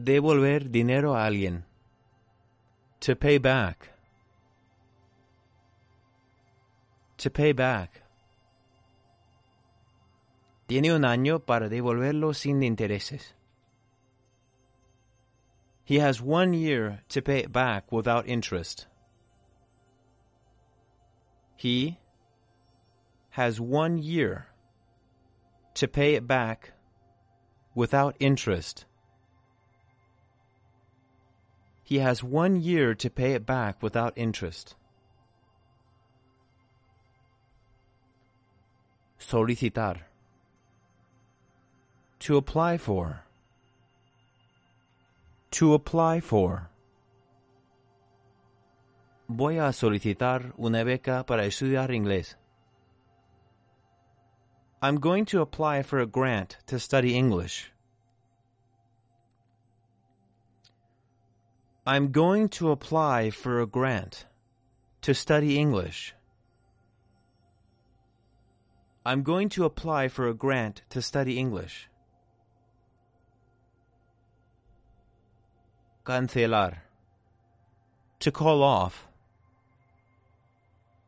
Devolver 0.04 0.70
dinero 0.70 1.14
a 1.16 1.26
alguien. 1.26 1.64
To 3.00 3.16
pay 3.16 3.38
back. 3.38 3.90
To 7.18 7.30
pay 7.30 7.52
back. 7.52 8.02
Tiene 10.66 10.92
un 10.92 11.04
año 11.04 11.46
para 11.46 11.68
devolverlo 11.70 12.34
sin 12.34 12.62
intereses. 12.62 13.32
He 15.84 15.98
has 15.98 16.20
one 16.20 16.52
year 16.52 17.00
to 17.08 17.22
pay 17.22 17.38
it 17.38 17.52
back 17.52 17.90
without 17.90 18.28
interest. 18.28 18.86
He 21.56 21.98
has 23.30 23.60
one 23.60 23.96
year 23.96 24.48
to 25.74 25.88
pay 25.88 26.16
it 26.16 26.26
back 26.26 26.72
without 27.74 28.16
interest. 28.18 28.84
He 31.86 32.00
has 32.00 32.20
one 32.20 32.60
year 32.62 32.96
to 32.96 33.08
pay 33.08 33.34
it 33.34 33.46
back 33.46 33.80
without 33.80 34.12
interest. 34.16 34.74
Solicitar. 39.20 39.98
To 42.18 42.36
apply 42.36 42.78
for. 42.78 43.22
To 45.52 45.74
apply 45.74 46.18
for. 46.18 46.70
Voy 49.28 49.60
a 49.60 49.72
solicitar 49.72 50.54
una 50.58 50.84
beca 50.84 51.24
para 51.24 51.46
estudiar 51.46 51.90
inglés. 51.90 52.34
I'm 54.82 54.96
going 54.96 55.24
to 55.26 55.40
apply 55.40 55.84
for 55.84 56.00
a 56.00 56.06
grant 56.06 56.56
to 56.66 56.80
study 56.80 57.14
English. 57.14 57.70
I'm 61.88 62.10
going 62.10 62.48
to 62.58 62.72
apply 62.72 63.30
for 63.30 63.60
a 63.60 63.66
grant 63.66 64.26
to 65.02 65.14
study 65.14 65.56
English. 65.56 66.16
I'm 69.04 69.22
going 69.22 69.48
to 69.50 69.64
apply 69.64 70.08
for 70.08 70.26
a 70.26 70.34
grant 70.34 70.82
to 70.90 71.00
study 71.00 71.38
English. 71.38 71.88
Cancelar. 76.04 76.78
To 78.18 78.32
call 78.32 78.64
off. 78.64 79.06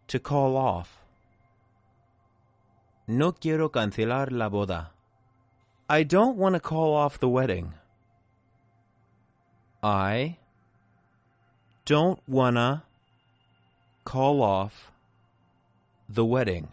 To 0.07 0.21
call 0.21 0.57
off. 0.57 1.03
No 3.09 3.33
quiero 3.33 3.69
cancelar 3.69 4.31
la 4.31 4.49
boda. 4.49 4.91
I 5.89 6.05
don't 6.05 6.37
want 6.37 6.55
to 6.55 6.61
call 6.61 6.95
off 6.95 7.19
the 7.19 7.29
wedding. 7.29 7.75
I 9.83 10.39
don't 11.89 12.21
wanna 12.29 12.85
call 14.05 14.43
off 14.43 14.93
the 16.07 16.23
wedding. 16.23 16.69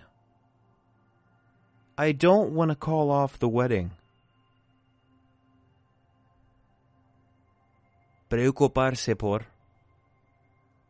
I 1.97 2.11
don't 2.11 2.51
want 2.51 2.71
to 2.71 2.75
call 2.75 3.09
off 3.09 3.39
the 3.39 3.47
wedding. 3.47 3.91
Preocuparse 8.27 9.15
por. 9.17 9.47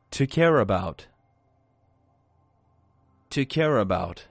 To 0.10 0.26
care 0.26 0.58
about. 0.60 1.06
To 3.30 3.46
care 3.46 3.78
about. 3.78 4.28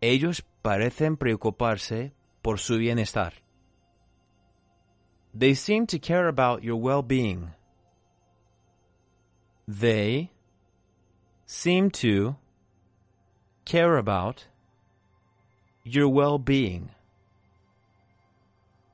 Ellos 0.00 0.42
parecen 0.62 1.18
preocuparse 1.18 2.12
por 2.40 2.58
su 2.58 2.78
bienestar. 2.78 3.45
They 5.38 5.52
seem 5.52 5.86
to 5.88 5.98
care 5.98 6.28
about 6.28 6.64
your 6.64 6.76
well-being. 6.76 7.50
They 9.68 10.30
seem 11.44 11.90
to 11.90 12.36
care 13.66 13.98
about 13.98 14.46
your 15.84 16.08
well-being. 16.08 16.88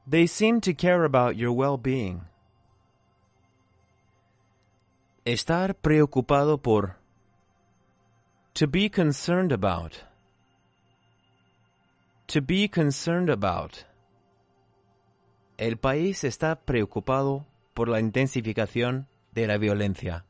They 0.04 0.26
seem 0.26 0.60
to 0.62 0.74
care 0.74 1.04
about 1.04 1.36
your 1.36 1.52
well-being. 1.52 2.22
Estar 5.24 5.72
preocupado 5.80 6.60
por. 6.60 6.96
To 8.54 8.66
be 8.66 8.88
concerned 8.88 9.52
about. 9.52 10.00
To 12.26 12.40
be 12.40 12.66
concerned 12.66 13.30
about. 13.30 13.84
El 15.62 15.76
país 15.76 16.24
está 16.24 16.56
preocupado 16.56 17.46
por 17.72 17.86
la 17.86 18.00
intensificación 18.00 19.06
de 19.32 19.46
la 19.46 19.58
violencia. 19.58 20.24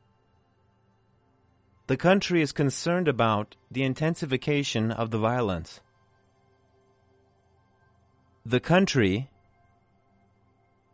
The 1.87 1.97
country 1.97 2.43
is 2.43 2.51
concerned 2.53 3.07
about 3.07 3.55
the 3.71 3.81
intensification 3.83 4.91
of 4.91 5.09
the 5.09 5.17
violence. 5.17 5.81
The 8.45 8.59
country 8.59 9.31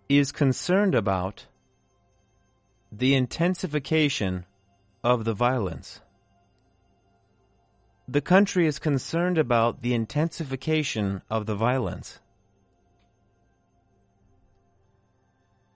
is 0.08 0.32
concerned 0.32 0.96
about 0.96 1.48
the 2.94 3.16
intensification 3.16 4.46
of 5.04 5.26
the 5.26 5.34
violence. 5.34 6.00
The 8.08 8.22
country 8.22 8.68
is 8.68 8.80
concerned 8.80 9.38
about 9.38 9.82
the 9.82 9.94
intensification 9.94 11.24
of 11.30 11.46
the 11.46 11.56
violence. 11.56 12.22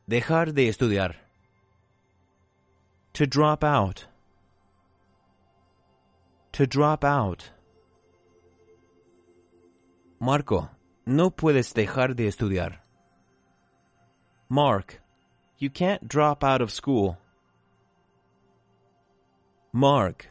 Dejar 0.09 0.53
de 0.53 0.67
estudiar. 0.67 1.15
To 3.13 3.25
drop 3.25 3.63
out. 3.63 4.05
To 6.51 6.67
drop 6.67 7.05
out. 7.05 7.49
Marco, 10.19 10.69
no 11.05 11.29
puedes 11.29 11.73
dejar 11.73 12.15
de 12.15 12.27
estudiar. 12.27 12.79
Mark, 14.49 14.99
you 15.57 15.69
can't 15.69 16.05
drop 16.05 16.43
out 16.43 16.61
of 16.61 16.69
school. 16.69 17.17
Mark, 19.71 20.27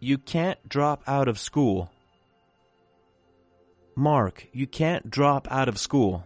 you 0.00 0.18
can't 0.18 0.58
drop 0.68 1.02
out 1.06 1.28
of 1.28 1.38
school. 1.38 1.88
Mark, 3.94 4.48
you 4.52 4.66
can't 4.66 5.08
drop 5.08 5.46
out 5.50 5.68
of 5.68 5.78
school. 5.78 6.24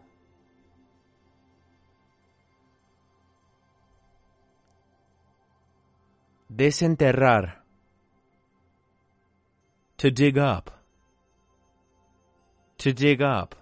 Desenterrar. 6.54 7.64
To 9.96 10.10
dig 10.10 10.36
up. 10.36 10.70
To 12.76 12.92
dig 12.92 13.22
up. 13.22 13.54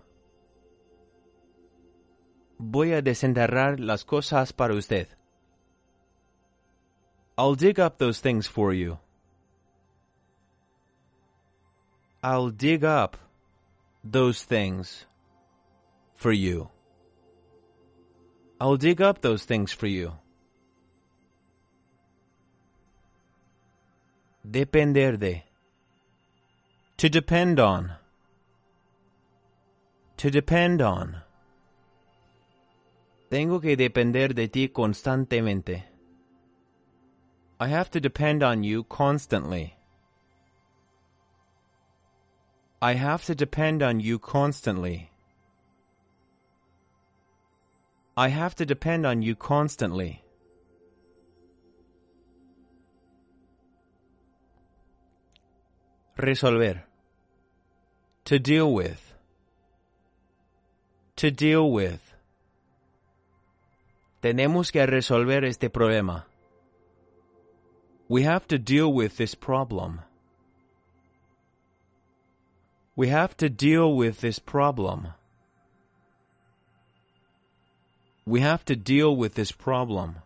Voy 2.59 2.93
a 2.95 3.01
desenterrar 3.01 3.79
las 3.79 4.05
cosas 4.05 4.53
para 4.53 4.75
usted. 4.75 5.07
I'll 7.39 7.55
dig 7.55 7.79
up 7.79 7.99
those 7.99 8.21
things 8.21 8.49
for 8.49 8.75
you. 8.75 8.99
I'll 12.25 12.51
dig 12.51 12.85
up 12.85 13.17
those 14.03 14.43
things 14.43 15.07
for 16.17 16.33
you. 16.33 16.71
I'll 18.61 18.77
dig 18.77 19.01
up 19.01 19.21
those 19.21 19.45
things 19.45 19.73
for 19.73 19.87
you. 19.87 20.20
Depender 24.49 25.19
de. 25.19 25.45
To 26.97 27.09
depend 27.11 27.61
on. 27.61 27.93
To 30.17 30.31
depend 30.31 30.81
on. 30.81 31.17
Tengo 33.31 33.61
que 33.61 33.77
depender 33.77 34.35
de 34.35 34.49
ti 34.49 34.69
constantemente. 34.69 35.83
I 37.61 37.69
have 37.69 37.91
to 37.91 38.01
depend 38.01 38.43
on 38.43 38.65
you 38.65 38.85
constantly. 38.85 39.77
I 42.81 42.95
have 42.95 43.27
to 43.27 43.35
depend 43.35 43.83
on 43.83 44.01
you 44.01 44.19
constantly. 44.19 45.11
I 48.17 48.29
have 48.29 48.55
to 48.55 48.65
depend 48.65 49.05
on 49.05 49.21
you 49.21 49.37
constantly. 49.37 50.25
Resolver. 56.17 56.83
To 58.25 58.39
deal 58.39 58.73
with. 58.73 59.15
To 61.17 61.31
deal 61.31 61.71
with. 61.71 62.01
Tenemos 64.23 64.71
que 64.71 64.85
resolver 64.87 65.45
este 65.45 65.71
problema. 65.71 66.25
We 68.09 68.25
have 68.25 68.47
to 68.49 68.59
deal 68.59 68.93
with 68.93 69.17
this 69.17 69.35
problem. 69.35 70.01
We 72.97 73.09
have 73.09 73.37
to 73.39 73.49
deal 73.49 73.95
with 73.95 74.21
this 74.21 74.39
problem. 74.39 75.15
We 78.27 78.41
have 78.41 78.65
to 78.67 78.77
deal 78.77 79.17
with 79.17 79.35
this 79.35 79.53
problem. 79.53 80.17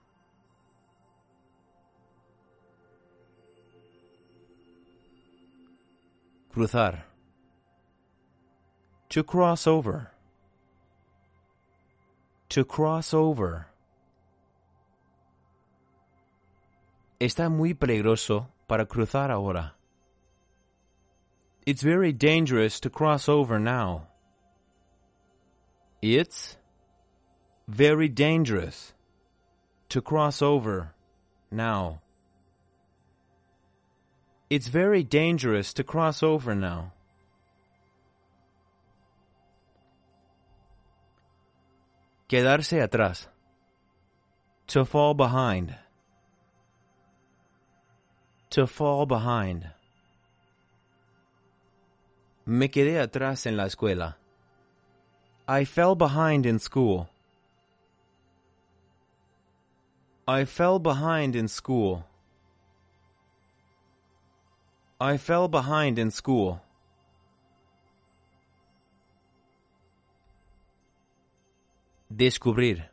Cruzar. 6.55 7.03
To 9.09 9.25
cross 9.25 9.67
over. 9.67 10.13
To 12.51 12.65
cross 12.65 13.13
over. 13.13 13.67
Está 17.19 17.51
muy 17.51 17.75
peligroso 17.75 18.47
para 18.69 18.87
cruzar 18.87 19.33
ahora. 19.33 19.73
It's 21.67 21.83
very 21.83 22.13
dangerous 22.13 22.79
to 22.81 22.89
cross 22.89 23.29
over 23.29 23.59
now. 23.59 24.07
It's 26.01 26.57
very 27.67 28.09
dangerous 28.09 28.93
to 29.89 30.01
cross 30.01 30.41
over 30.41 30.95
now. 31.51 32.01
It's 34.51 34.69
very 34.69 35.03
dangerous 35.03 35.73
to 35.75 35.83
cross 35.83 36.23
over 36.23 36.55
now. 36.55 36.93
Quedarse 42.29 42.81
atrás. 42.83 43.27
To 44.69 44.85
fall 44.85 45.15
behind. 45.15 45.77
To 48.51 48.67
fall 48.67 49.07
behind. 49.07 49.71
Me 52.47 52.69
quedé 52.69 53.01
atrás 53.01 53.47
en 53.47 53.57
la 53.57 53.65
escuela. 53.65 54.17
I 55.49 55.65
fell 55.65 55.95
behind 55.95 56.47
in 56.47 56.59
school. 56.59 57.09
I 60.27 60.45
fell 60.45 60.79
behind 60.79 61.37
in 61.37 61.49
school. 61.49 62.05
I 65.01 65.17
fell 65.17 65.49
behind 65.49 65.99
in 65.99 66.11
school. 66.11 66.63
Descubrir. 72.15 72.85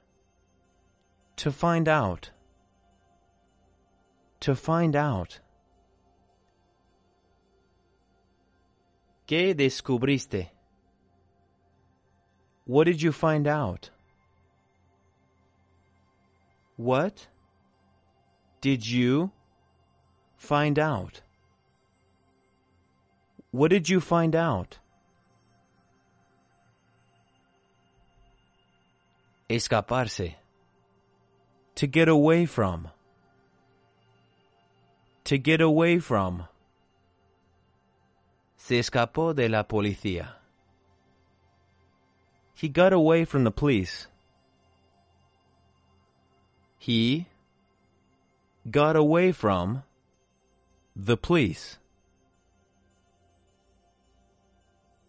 To 1.38 1.52
find 1.52 1.88
out. 1.88 2.32
To 4.39 4.56
find 4.56 4.95
out. 4.95 5.39
¿Qué 9.28 9.54
descubriste? 9.54 10.49
What 12.66 12.86
did 12.86 13.02
you 13.02 13.12
find 13.12 13.47
out? 13.47 13.91
What 16.78 17.28
did 18.60 18.88
you 18.88 19.32
find 20.36 20.80
out? 20.80 21.22
What 23.52 23.70
did 23.70 23.89
you 23.89 23.99
find 23.99 24.34
out? 24.34 24.80
Escaparse. 29.49 30.36
To 31.76 31.88
get 31.88 32.08
away 32.08 32.45
from. 32.45 32.88
To 35.26 35.38
get 35.38 35.60
away 35.60 35.99
from. 35.99 36.47
Se 38.56 38.80
escapó 38.80 39.36
de 39.36 39.49
la 39.49 39.64
policía. 39.64 40.36
He 42.56 42.70
got 42.70 42.93
away 42.93 43.26
from 43.26 43.43
the 43.43 43.52
police. 43.52 44.08
He 46.78 47.28
got 48.70 48.95
away 48.95 49.34
from 49.34 49.84
the 50.95 51.18
police. 51.18 51.80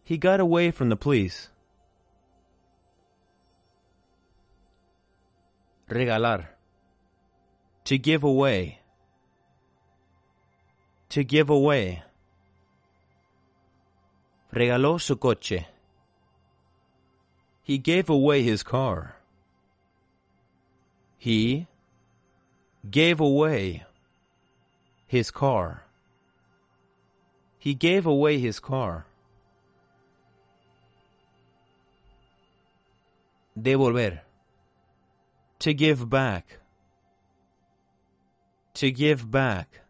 He 0.04 0.18
got 0.18 0.40
away 0.40 0.70
from 0.70 0.88
the 0.88 0.96
police. 0.96 1.48
Regalar. 5.88 6.46
To 7.84 7.98
give 7.98 8.24
away. 8.24 8.80
To 11.10 11.22
give 11.22 11.50
away. 11.50 12.02
Regaló 14.52 15.00
su 15.00 15.16
coche. 15.16 15.66
He 17.62 17.78
gave 17.78 18.10
away 18.10 18.42
his 18.42 18.62
car. 18.62 19.16
He 21.16 21.68
gave 22.90 23.20
away 23.20 23.84
his 25.06 25.30
car. 25.30 25.84
He 27.58 27.74
gave 27.74 28.06
away 28.06 28.38
his 28.38 28.58
car. 28.58 29.06
Devolver. 33.56 34.22
To 35.58 35.74
give 35.74 36.08
back. 36.08 36.60
To 38.74 38.90
give 38.90 39.30
back. 39.30 39.82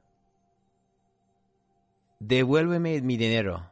Devuélveme 2.21 3.01
mi 3.03 3.17
dinero. 3.17 3.63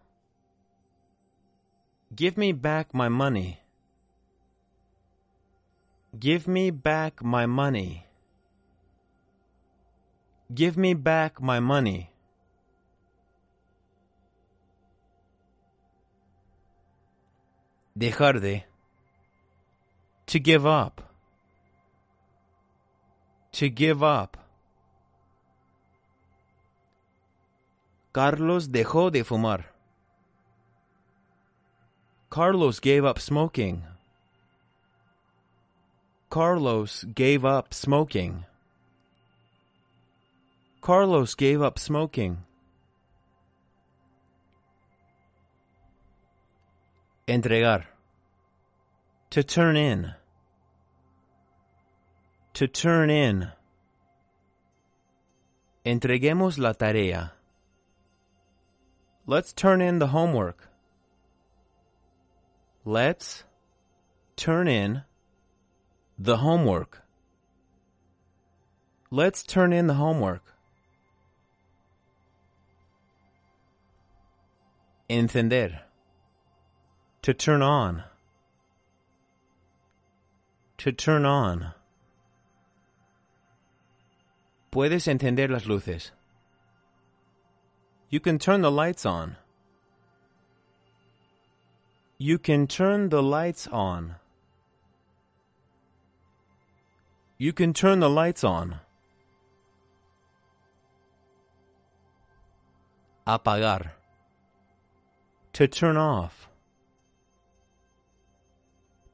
Give 2.15 2.37
me 2.37 2.53
back 2.53 2.95
my 2.95 3.09
money. 3.09 3.61
Give 6.19 6.49
me 6.49 6.71
back 6.71 7.23
my 7.23 7.47
money. 7.47 8.07
Give 10.53 10.77
me 10.77 10.95
back 10.95 11.41
my 11.41 11.61
money. 11.61 12.11
Dejar 17.97 18.41
de. 18.41 18.70
To 20.31 20.39
give 20.39 20.65
up. 20.65 21.03
To 23.51 23.69
give 23.69 24.01
up. 24.01 24.37
Carlos 28.13 28.69
dejó 28.69 29.11
de 29.11 29.25
fumar. 29.25 29.65
Carlos 32.29 32.79
gave 32.79 33.05
up 33.05 33.19
smoking. 33.19 33.83
Carlos 36.29 37.05
gave 37.13 37.45
up 37.45 37.75
smoking. 37.75 38.45
Carlos 40.81 41.35
gave 41.35 41.61
up 41.61 41.77
smoking. 41.77 42.45
Entregar. 47.27 47.87
To 49.31 49.43
turn 49.43 49.77
in. 49.77 50.20
To 52.55 52.67
turn 52.69 53.11
in. 53.11 53.53
Entreguemos 55.85 56.59
la 56.59 56.73
tarea. 56.73 57.33
Let's 59.27 59.53
turn 59.53 59.81
in 59.81 59.99
the 59.99 60.09
homework. 60.09 60.69
Let's 62.85 63.45
turn 64.37 64.69
in 64.69 65.03
the 66.19 66.39
homework. 66.39 67.03
Let's 69.11 69.43
turn 69.43 69.73
in 69.73 69.87
the 69.87 69.95
homework. 69.95 70.43
Encender. 75.09 75.81
To 77.23 77.35
turn 77.35 77.63
on. 77.63 78.05
To 80.79 80.93
turn 80.93 81.25
on. 81.25 81.75
Puedes 84.71 85.09
encender 85.09 85.51
las 85.51 85.67
luces. 85.67 86.13
You 88.09 88.21
can 88.21 88.39
turn 88.39 88.63
the 88.63 88.71
lights 88.71 89.05
on. 89.05 89.37
You 92.19 92.39
can 92.39 92.67
turn 92.67 93.09
the 93.09 93.23
lights 93.23 93.67
on. 93.67 94.17
You 97.39 97.53
can 97.53 97.73
turn 97.73 98.01
the 98.01 98.11
lights 98.11 98.45
on. 98.45 98.81
Apagar. 103.27 103.93
To 105.55 105.67
turn 105.67 105.97
off. 105.97 106.49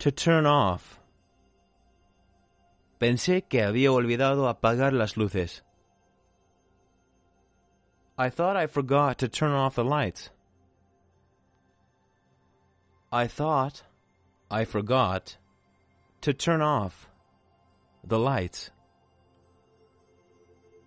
To 0.01 0.11
turn 0.11 0.45
off. 0.45 1.01
Pensé 2.99 3.43
que 3.43 3.63
había 3.63 3.93
olvidado 3.93 4.49
apagar 4.49 4.93
las 4.93 5.17
luces. 5.17 5.63
I 8.19 8.31
thought 8.31 8.57
I 8.57 8.67
forgot 8.67 9.19
to 9.19 9.29
turn 9.29 9.53
off 9.53 9.75
the 9.75 9.85
lights. 9.85 10.31
I 13.13 13.27
thought 13.27 13.83
I 14.51 14.65
forgot 14.65 15.37
to 16.23 16.33
turn 16.33 16.63
off 16.63 17.11
the 18.03 18.19
lights. 18.19 18.71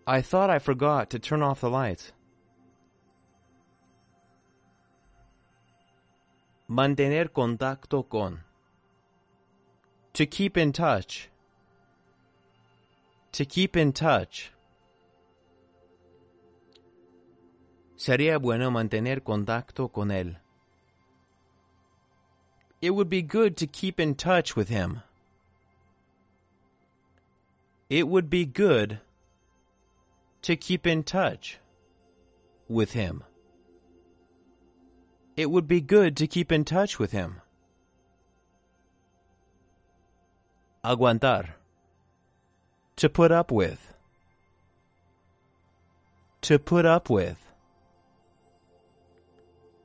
I 0.08 0.22
thought 0.22 0.50
I 0.50 0.58
forgot 0.58 1.12
to 1.12 1.20
turn 1.20 1.44
off 1.44 1.62
the 1.62 1.70
lights. 1.70 2.12
Mantener 6.68 7.30
contacto 7.30 8.10
con. 8.10 8.42
To 10.14 10.26
keep 10.26 10.58
in 10.58 10.72
touch. 10.72 11.30
To 13.34 13.46
keep 13.46 13.78
in 13.78 13.94
touch. 13.94 14.52
Sería 17.96 18.42
bueno 18.42 18.72
mantener 18.72 19.22
contacto 19.22 19.92
con 19.92 20.10
él. 20.10 20.38
It 22.82 22.92
would 22.92 23.10
be 23.10 23.22
good 23.22 23.58
to 23.58 23.68
keep 23.68 24.00
in 24.00 24.16
touch 24.16 24.56
with 24.56 24.70
him. 24.70 25.02
It 27.90 28.08
would 28.08 28.30
be 28.30 28.46
good 28.46 29.00
to 30.44 30.56
keep 30.56 30.88
in 30.88 31.04
touch 31.04 31.60
with 32.68 32.94
him. 32.94 33.24
It 35.36 35.50
would 35.50 35.68
be 35.68 35.82
good 35.82 36.16
to 36.18 36.28
keep 36.28 36.52
in 36.52 36.64
touch 36.64 37.00
with 37.00 37.12
him. 37.12 37.42
Aguantar. 40.84 41.59
To 43.00 43.08
put 43.08 43.32
up 43.32 43.50
with. 43.50 43.94
To 46.42 46.60
put 46.60 46.86
up 46.86 47.10
with. 47.10 47.38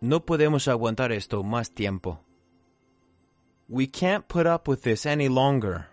No 0.01 0.19
podemos 0.19 0.67
aguantar 0.67 1.13
esto 1.13 1.45
más 1.45 1.73
tiempo. 1.73 2.19
We 3.69 3.87
can't 3.87 4.27
put 4.27 4.49
up 4.49 4.67
with 4.67 4.83
this 4.83 5.07
any 5.07 5.29
longer. 5.29 5.87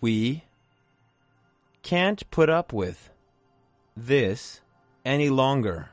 We 0.00 0.44
can't 1.82 2.22
put 2.30 2.48
up 2.48 2.72
with 2.72 3.10
this 3.96 4.60
any 5.04 5.28
longer. 5.28 5.90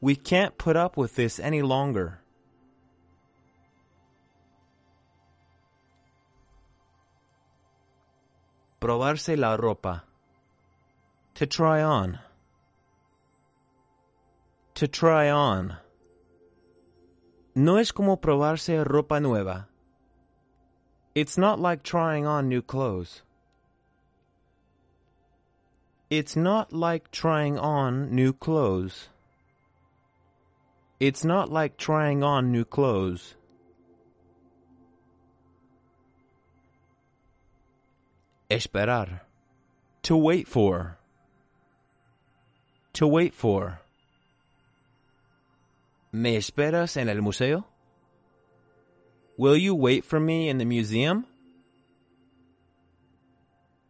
We 0.00 0.16
can't 0.16 0.56
put 0.56 0.76
up 0.76 0.96
with 0.96 1.14
this 1.14 1.38
any 1.38 1.60
longer. 1.60 2.20
Probarse 8.80 9.36
la 9.36 9.56
ropa. 9.56 10.02
To 11.34 11.46
try 11.46 11.82
on. 11.82 12.20
To 14.74 14.86
try 14.86 15.28
on. 15.28 15.76
No 17.56 17.78
es 17.78 17.90
como 17.90 18.18
probarse 18.18 18.84
ropa 18.84 19.20
nueva. 19.20 19.66
It's 21.12 21.36
not 21.36 21.58
like 21.58 21.82
trying 21.82 22.24
on 22.24 22.48
new 22.48 22.62
clothes. 22.62 23.22
It's 26.08 26.36
not 26.36 26.72
like 26.72 27.10
trying 27.10 27.58
on 27.58 28.14
new 28.14 28.32
clothes. 28.32 29.08
It's 31.00 31.24
not 31.24 31.50
like 31.50 31.76
trying 31.76 32.22
on 32.22 32.52
new 32.52 32.64
clothes. 32.64 33.34
Esperar. 38.50 39.20
To 40.02 40.16
wait 40.16 40.48
for. 40.48 40.96
To 42.94 43.06
wait 43.06 43.34
for. 43.34 43.80
¿Me 46.10 46.36
esperas 46.36 46.96
en 46.96 47.10
el 47.10 47.20
museo? 47.20 47.66
Will 49.36 49.56
you 49.56 49.74
wait 49.74 50.04
for 50.04 50.18
me 50.18 50.48
in 50.48 50.56
the 50.58 50.64
museum? 50.64 51.26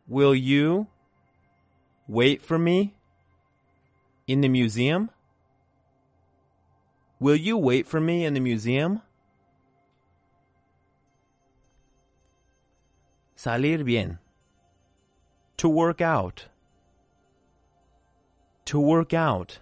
Will 0.09 0.34
you 0.34 0.88
wait 2.09 2.42
for 2.42 2.59
me 2.59 2.94
in 4.26 4.40
the 4.40 4.48
museum? 4.48 5.11
Will 7.20 7.36
you 7.36 7.56
wait 7.56 7.86
for 7.86 8.00
me 8.00 8.24
in 8.24 8.34
the 8.34 8.40
museum? 8.40 9.02
Salir 13.36 13.84
bien. 13.84 14.18
To 15.59 15.68
work 15.68 16.00
out. 16.00 16.46
To 18.66 18.80
work 18.80 19.12
out. 19.12 19.59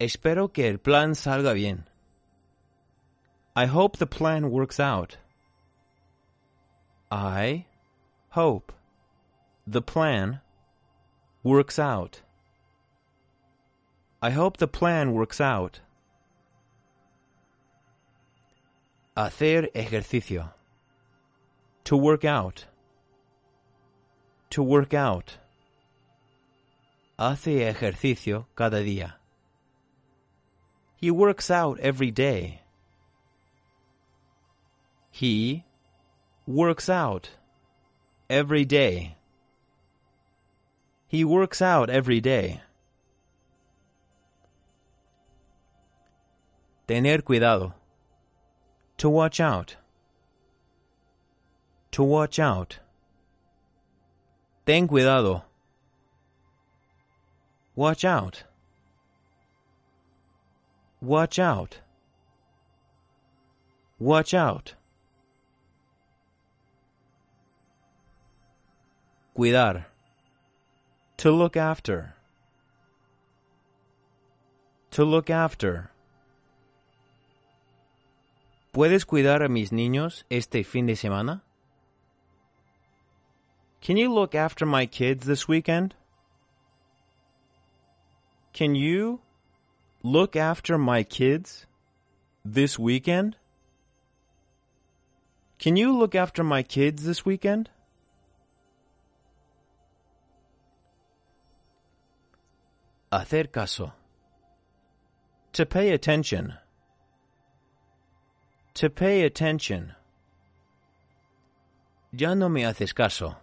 Espero 0.00 0.48
que 0.52 0.66
el 0.66 0.78
plan 0.78 1.12
salga 1.12 1.54
bien. 1.54 1.84
I 3.54 3.66
hope 3.66 3.98
the 3.98 4.06
plan 4.06 4.50
works 4.50 4.80
out. 4.80 5.18
I 7.10 7.66
hope 8.30 8.72
the 9.66 9.82
plan 9.82 10.40
works 11.42 11.78
out. 11.78 12.22
I 14.22 14.30
hope 14.30 14.56
the 14.56 14.68
plan 14.68 15.12
works 15.12 15.40
out. 15.40 15.80
Hacer 19.16 19.68
ejercicio. 19.74 20.54
To 21.84 21.96
work 21.96 22.24
out. 22.24 22.64
To 24.50 24.62
work 24.62 24.94
out. 24.94 25.38
Hace 27.18 27.68
ejercicio 27.68 28.46
cada 28.56 28.82
día. 28.82 29.14
He 30.96 31.10
works 31.10 31.50
out 31.50 31.78
every 31.80 32.10
day. 32.10 32.62
He 35.12 35.64
works 36.46 36.88
out 36.88 37.30
every 38.28 38.64
day. 38.64 39.16
He 41.06 41.24
works 41.24 41.62
out 41.62 41.88
every 41.88 42.20
day. 42.20 42.60
Tener 46.88 47.22
cuidado. 47.22 47.74
To 48.98 49.08
watch 49.08 49.40
out. 49.40 49.76
To 51.92 52.02
watch 52.02 52.38
out. 52.38 52.80
Ten 54.70 54.86
cuidado. 54.86 55.42
Watch 57.74 58.04
out. 58.04 58.44
Watch 61.02 61.40
out. 61.40 61.80
Watch 63.98 64.32
out. 64.32 64.76
Cuidar. 69.34 69.86
To 71.16 71.32
look 71.32 71.56
after. 71.56 72.14
To 74.92 75.04
look 75.04 75.30
after. 75.30 75.90
¿Puedes 78.70 79.04
cuidar 79.04 79.42
a 79.42 79.48
mis 79.48 79.72
niños 79.72 80.24
este 80.30 80.62
fin 80.62 80.86
de 80.86 80.94
semana? 80.94 81.42
Can 83.80 83.96
you 83.96 84.12
look 84.12 84.34
after 84.34 84.66
my 84.66 84.84
kids 84.84 85.24
this 85.26 85.48
weekend? 85.48 85.94
Can 88.52 88.74
you 88.74 89.20
look 90.02 90.36
after 90.36 90.76
my 90.76 91.02
kids 91.02 91.66
this 92.44 92.78
weekend? 92.78 93.36
Can 95.58 95.76
you 95.76 95.96
look 95.96 96.14
after 96.14 96.44
my 96.44 96.62
kids 96.62 97.04
this 97.04 97.24
weekend? 97.24 97.70
Hacer 103.12 103.44
caso. 103.44 103.92
To 105.54 105.66
pay 105.66 105.90
attention. 105.90 106.54
To 108.74 108.90
pay 108.90 109.22
attention. 109.22 109.94
Ya 112.12 112.34
no 112.34 112.48
me 112.48 112.62
haces 112.62 112.92
caso. 112.92 113.36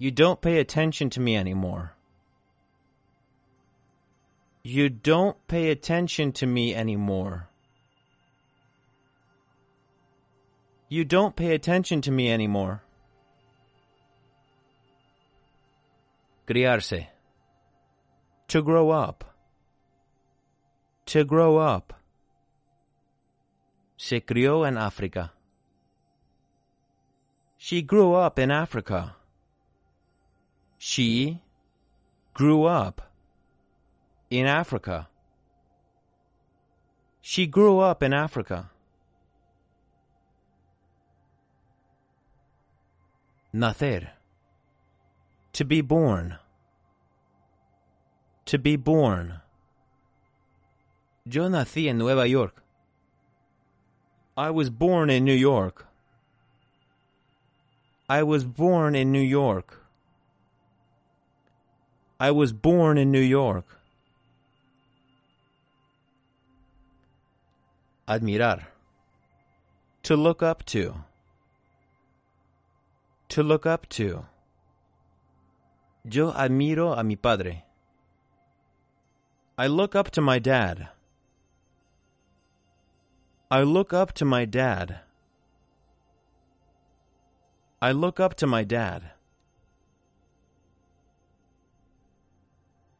You 0.00 0.12
don't 0.12 0.40
pay 0.40 0.60
attention 0.60 1.10
to 1.10 1.20
me 1.20 1.36
anymore. 1.36 1.94
You 4.62 4.88
don't 4.88 5.36
pay 5.48 5.70
attention 5.70 6.30
to 6.34 6.46
me 6.46 6.72
anymore. 6.72 7.48
You 10.88 11.04
don't 11.04 11.34
pay 11.34 11.52
attention 11.52 12.00
to 12.02 12.12
me 12.12 12.30
anymore. 12.30 12.82
Criarse. 16.46 17.08
To 18.48 18.62
grow 18.62 18.90
up. 18.90 19.24
To 21.06 21.24
grow 21.24 21.58
up. 21.58 21.92
Se 23.96 24.20
crió 24.20 24.64
en 24.64 24.76
África. 24.76 25.30
She 27.56 27.82
grew 27.82 28.14
up 28.14 28.38
in 28.38 28.52
Africa. 28.52 29.17
She 30.78 31.42
grew 32.34 32.64
up 32.64 33.02
in 34.30 34.46
Africa. 34.46 35.08
She 37.20 37.46
grew 37.46 37.80
up 37.80 38.02
in 38.02 38.12
Africa. 38.12 38.70
Nacer. 43.52 44.10
To 45.54 45.64
be 45.64 45.80
born. 45.80 46.36
To 48.46 48.58
be 48.58 48.76
born. 48.76 49.40
Yo 51.24 51.48
nací 51.48 51.88
en 51.88 51.98
Nueva 51.98 52.26
York. 52.26 52.62
I 54.36 54.50
was 54.50 54.70
born 54.70 55.10
in 55.10 55.24
New 55.24 55.34
York. 55.34 55.86
I 58.08 58.22
was 58.22 58.44
born 58.44 58.94
in 58.94 59.10
New 59.10 59.20
York. 59.20 59.77
I 62.20 62.32
was 62.32 62.52
born 62.52 62.98
in 62.98 63.12
New 63.12 63.20
York. 63.20 63.78
Admirar. 68.08 68.66
To 70.02 70.16
look 70.16 70.42
up 70.42 70.64
to. 70.66 70.94
To 73.28 73.42
look 73.44 73.66
up 73.66 73.88
to. 73.90 74.24
Yo 76.10 76.32
admiro 76.32 76.98
a 76.98 77.04
mi 77.04 77.14
padre. 77.14 77.62
I 79.56 79.68
look 79.68 79.94
up 79.94 80.10
to 80.12 80.20
my 80.20 80.40
dad. 80.40 80.88
I 83.48 83.62
look 83.62 83.92
up 83.92 84.12
to 84.14 84.24
my 84.24 84.44
dad. 84.44 85.00
I 87.80 87.92
look 87.92 88.18
up 88.18 88.34
to 88.36 88.46
my 88.48 88.64
dad. 88.64 89.12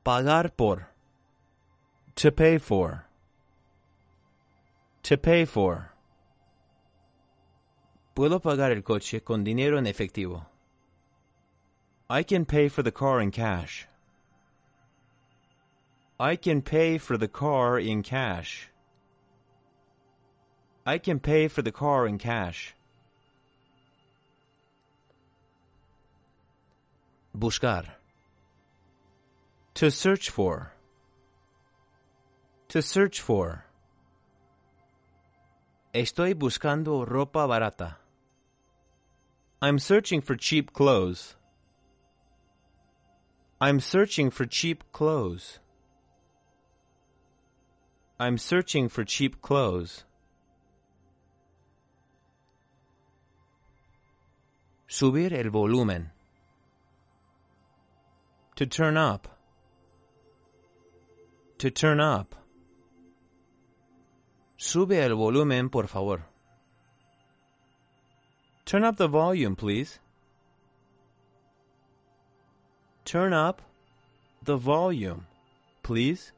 Pagar 0.09 0.57
por. 0.57 0.89
To 2.15 2.33
pay 2.33 2.57
for. 2.57 3.05
To 5.03 5.19
pay 5.19 5.45
for. 5.45 5.93
Puedo 8.17 8.41
pagar 8.41 8.73
el 8.73 8.81
coche 8.81 9.23
con 9.23 9.45
dinero 9.45 9.77
en 9.77 9.85
efectivo. 9.85 10.47
I 12.09 12.23
can 12.23 12.47
pay 12.47 12.69
for 12.69 12.83
the 12.83 12.91
car 12.91 13.21
in 13.21 13.31
cash. 13.31 13.87
I 16.19 16.37
can 16.37 16.63
pay 16.63 16.97
for 16.97 17.19
the 17.19 17.29
car 17.29 17.79
in 17.79 18.03
cash. 18.03 18.71
I 20.87 20.97
can 20.97 21.21
pay 21.21 21.49
for 21.49 21.61
the 21.61 21.71
car 21.71 22.07
in 22.07 22.17
cash. 22.17 22.75
Buscar. 27.37 27.98
To 29.79 29.93
search 29.93 30.29
for. 30.31 30.73
To 32.71 32.83
search 32.83 33.21
for. 33.21 33.65
Estoy 35.95 36.35
buscando 36.35 37.07
ropa 37.07 37.47
barata. 37.47 37.95
I'm 39.63 39.79
searching 39.79 40.21
for 40.21 40.35
cheap 40.35 40.73
clothes. 40.73 41.37
I'm 43.61 43.79
searching 43.79 44.31
for 44.31 44.47
cheap 44.47 44.83
clothes. 44.91 45.61
I'm 48.19 48.37
searching 48.37 48.89
for 48.89 49.05
cheap 49.05 49.41
clothes. 49.41 50.03
Subir 54.89 55.33
el 55.33 55.51
volumen. 55.51 56.11
To 58.57 58.67
turn 58.67 58.97
up. 58.97 59.38
To 61.59 61.71
turn 61.71 61.99
up. 61.99 62.37
Sube 64.57 64.93
el 64.93 65.17
volumen, 65.17 65.69
por 65.71 65.89
favor. 65.89 66.25
Turn 68.65 68.85
up 68.85 68.97
the 68.97 69.09
volume, 69.09 69.57
please. 69.57 69.99
Turn 73.05 73.33
up 73.33 73.63
the 74.43 74.57
volume, 74.57 75.27
please. 75.83 76.33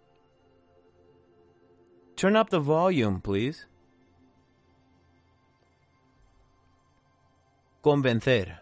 Turn 2.17 2.37
up 2.37 2.49
the 2.49 2.61
volume, 2.61 3.21
please. 3.21 3.67
Convencer. 7.85 8.59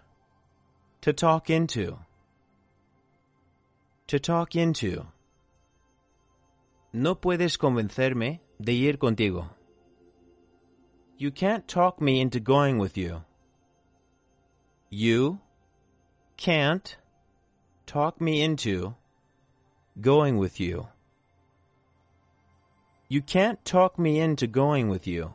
To 1.02 1.12
talk 1.12 1.50
into. 1.50 1.98
To 4.08 4.18
talk 4.18 4.56
into. 4.56 5.06
No 6.92 7.14
puedes 7.14 7.58
convencerme 7.58 8.40
de 8.58 8.72
ir 8.72 8.98
contigo. 8.98 9.50
You 11.18 11.30
can't 11.30 11.66
talk 11.68 12.00
me 12.00 12.20
into 12.20 12.40
going 12.40 12.78
with 12.78 12.96
you. 12.96 13.24
You 14.88 15.40
can't 16.36 16.96
talk 17.86 18.20
me 18.20 18.42
into 18.42 18.94
going 20.00 20.38
with 20.38 20.60
you. 20.60 20.88
You 23.08 23.22
can't 23.22 23.62
talk 23.64 23.98
me 23.98 24.20
into 24.20 24.46
going 24.46 24.88
with 24.88 25.06
you. 25.06 25.34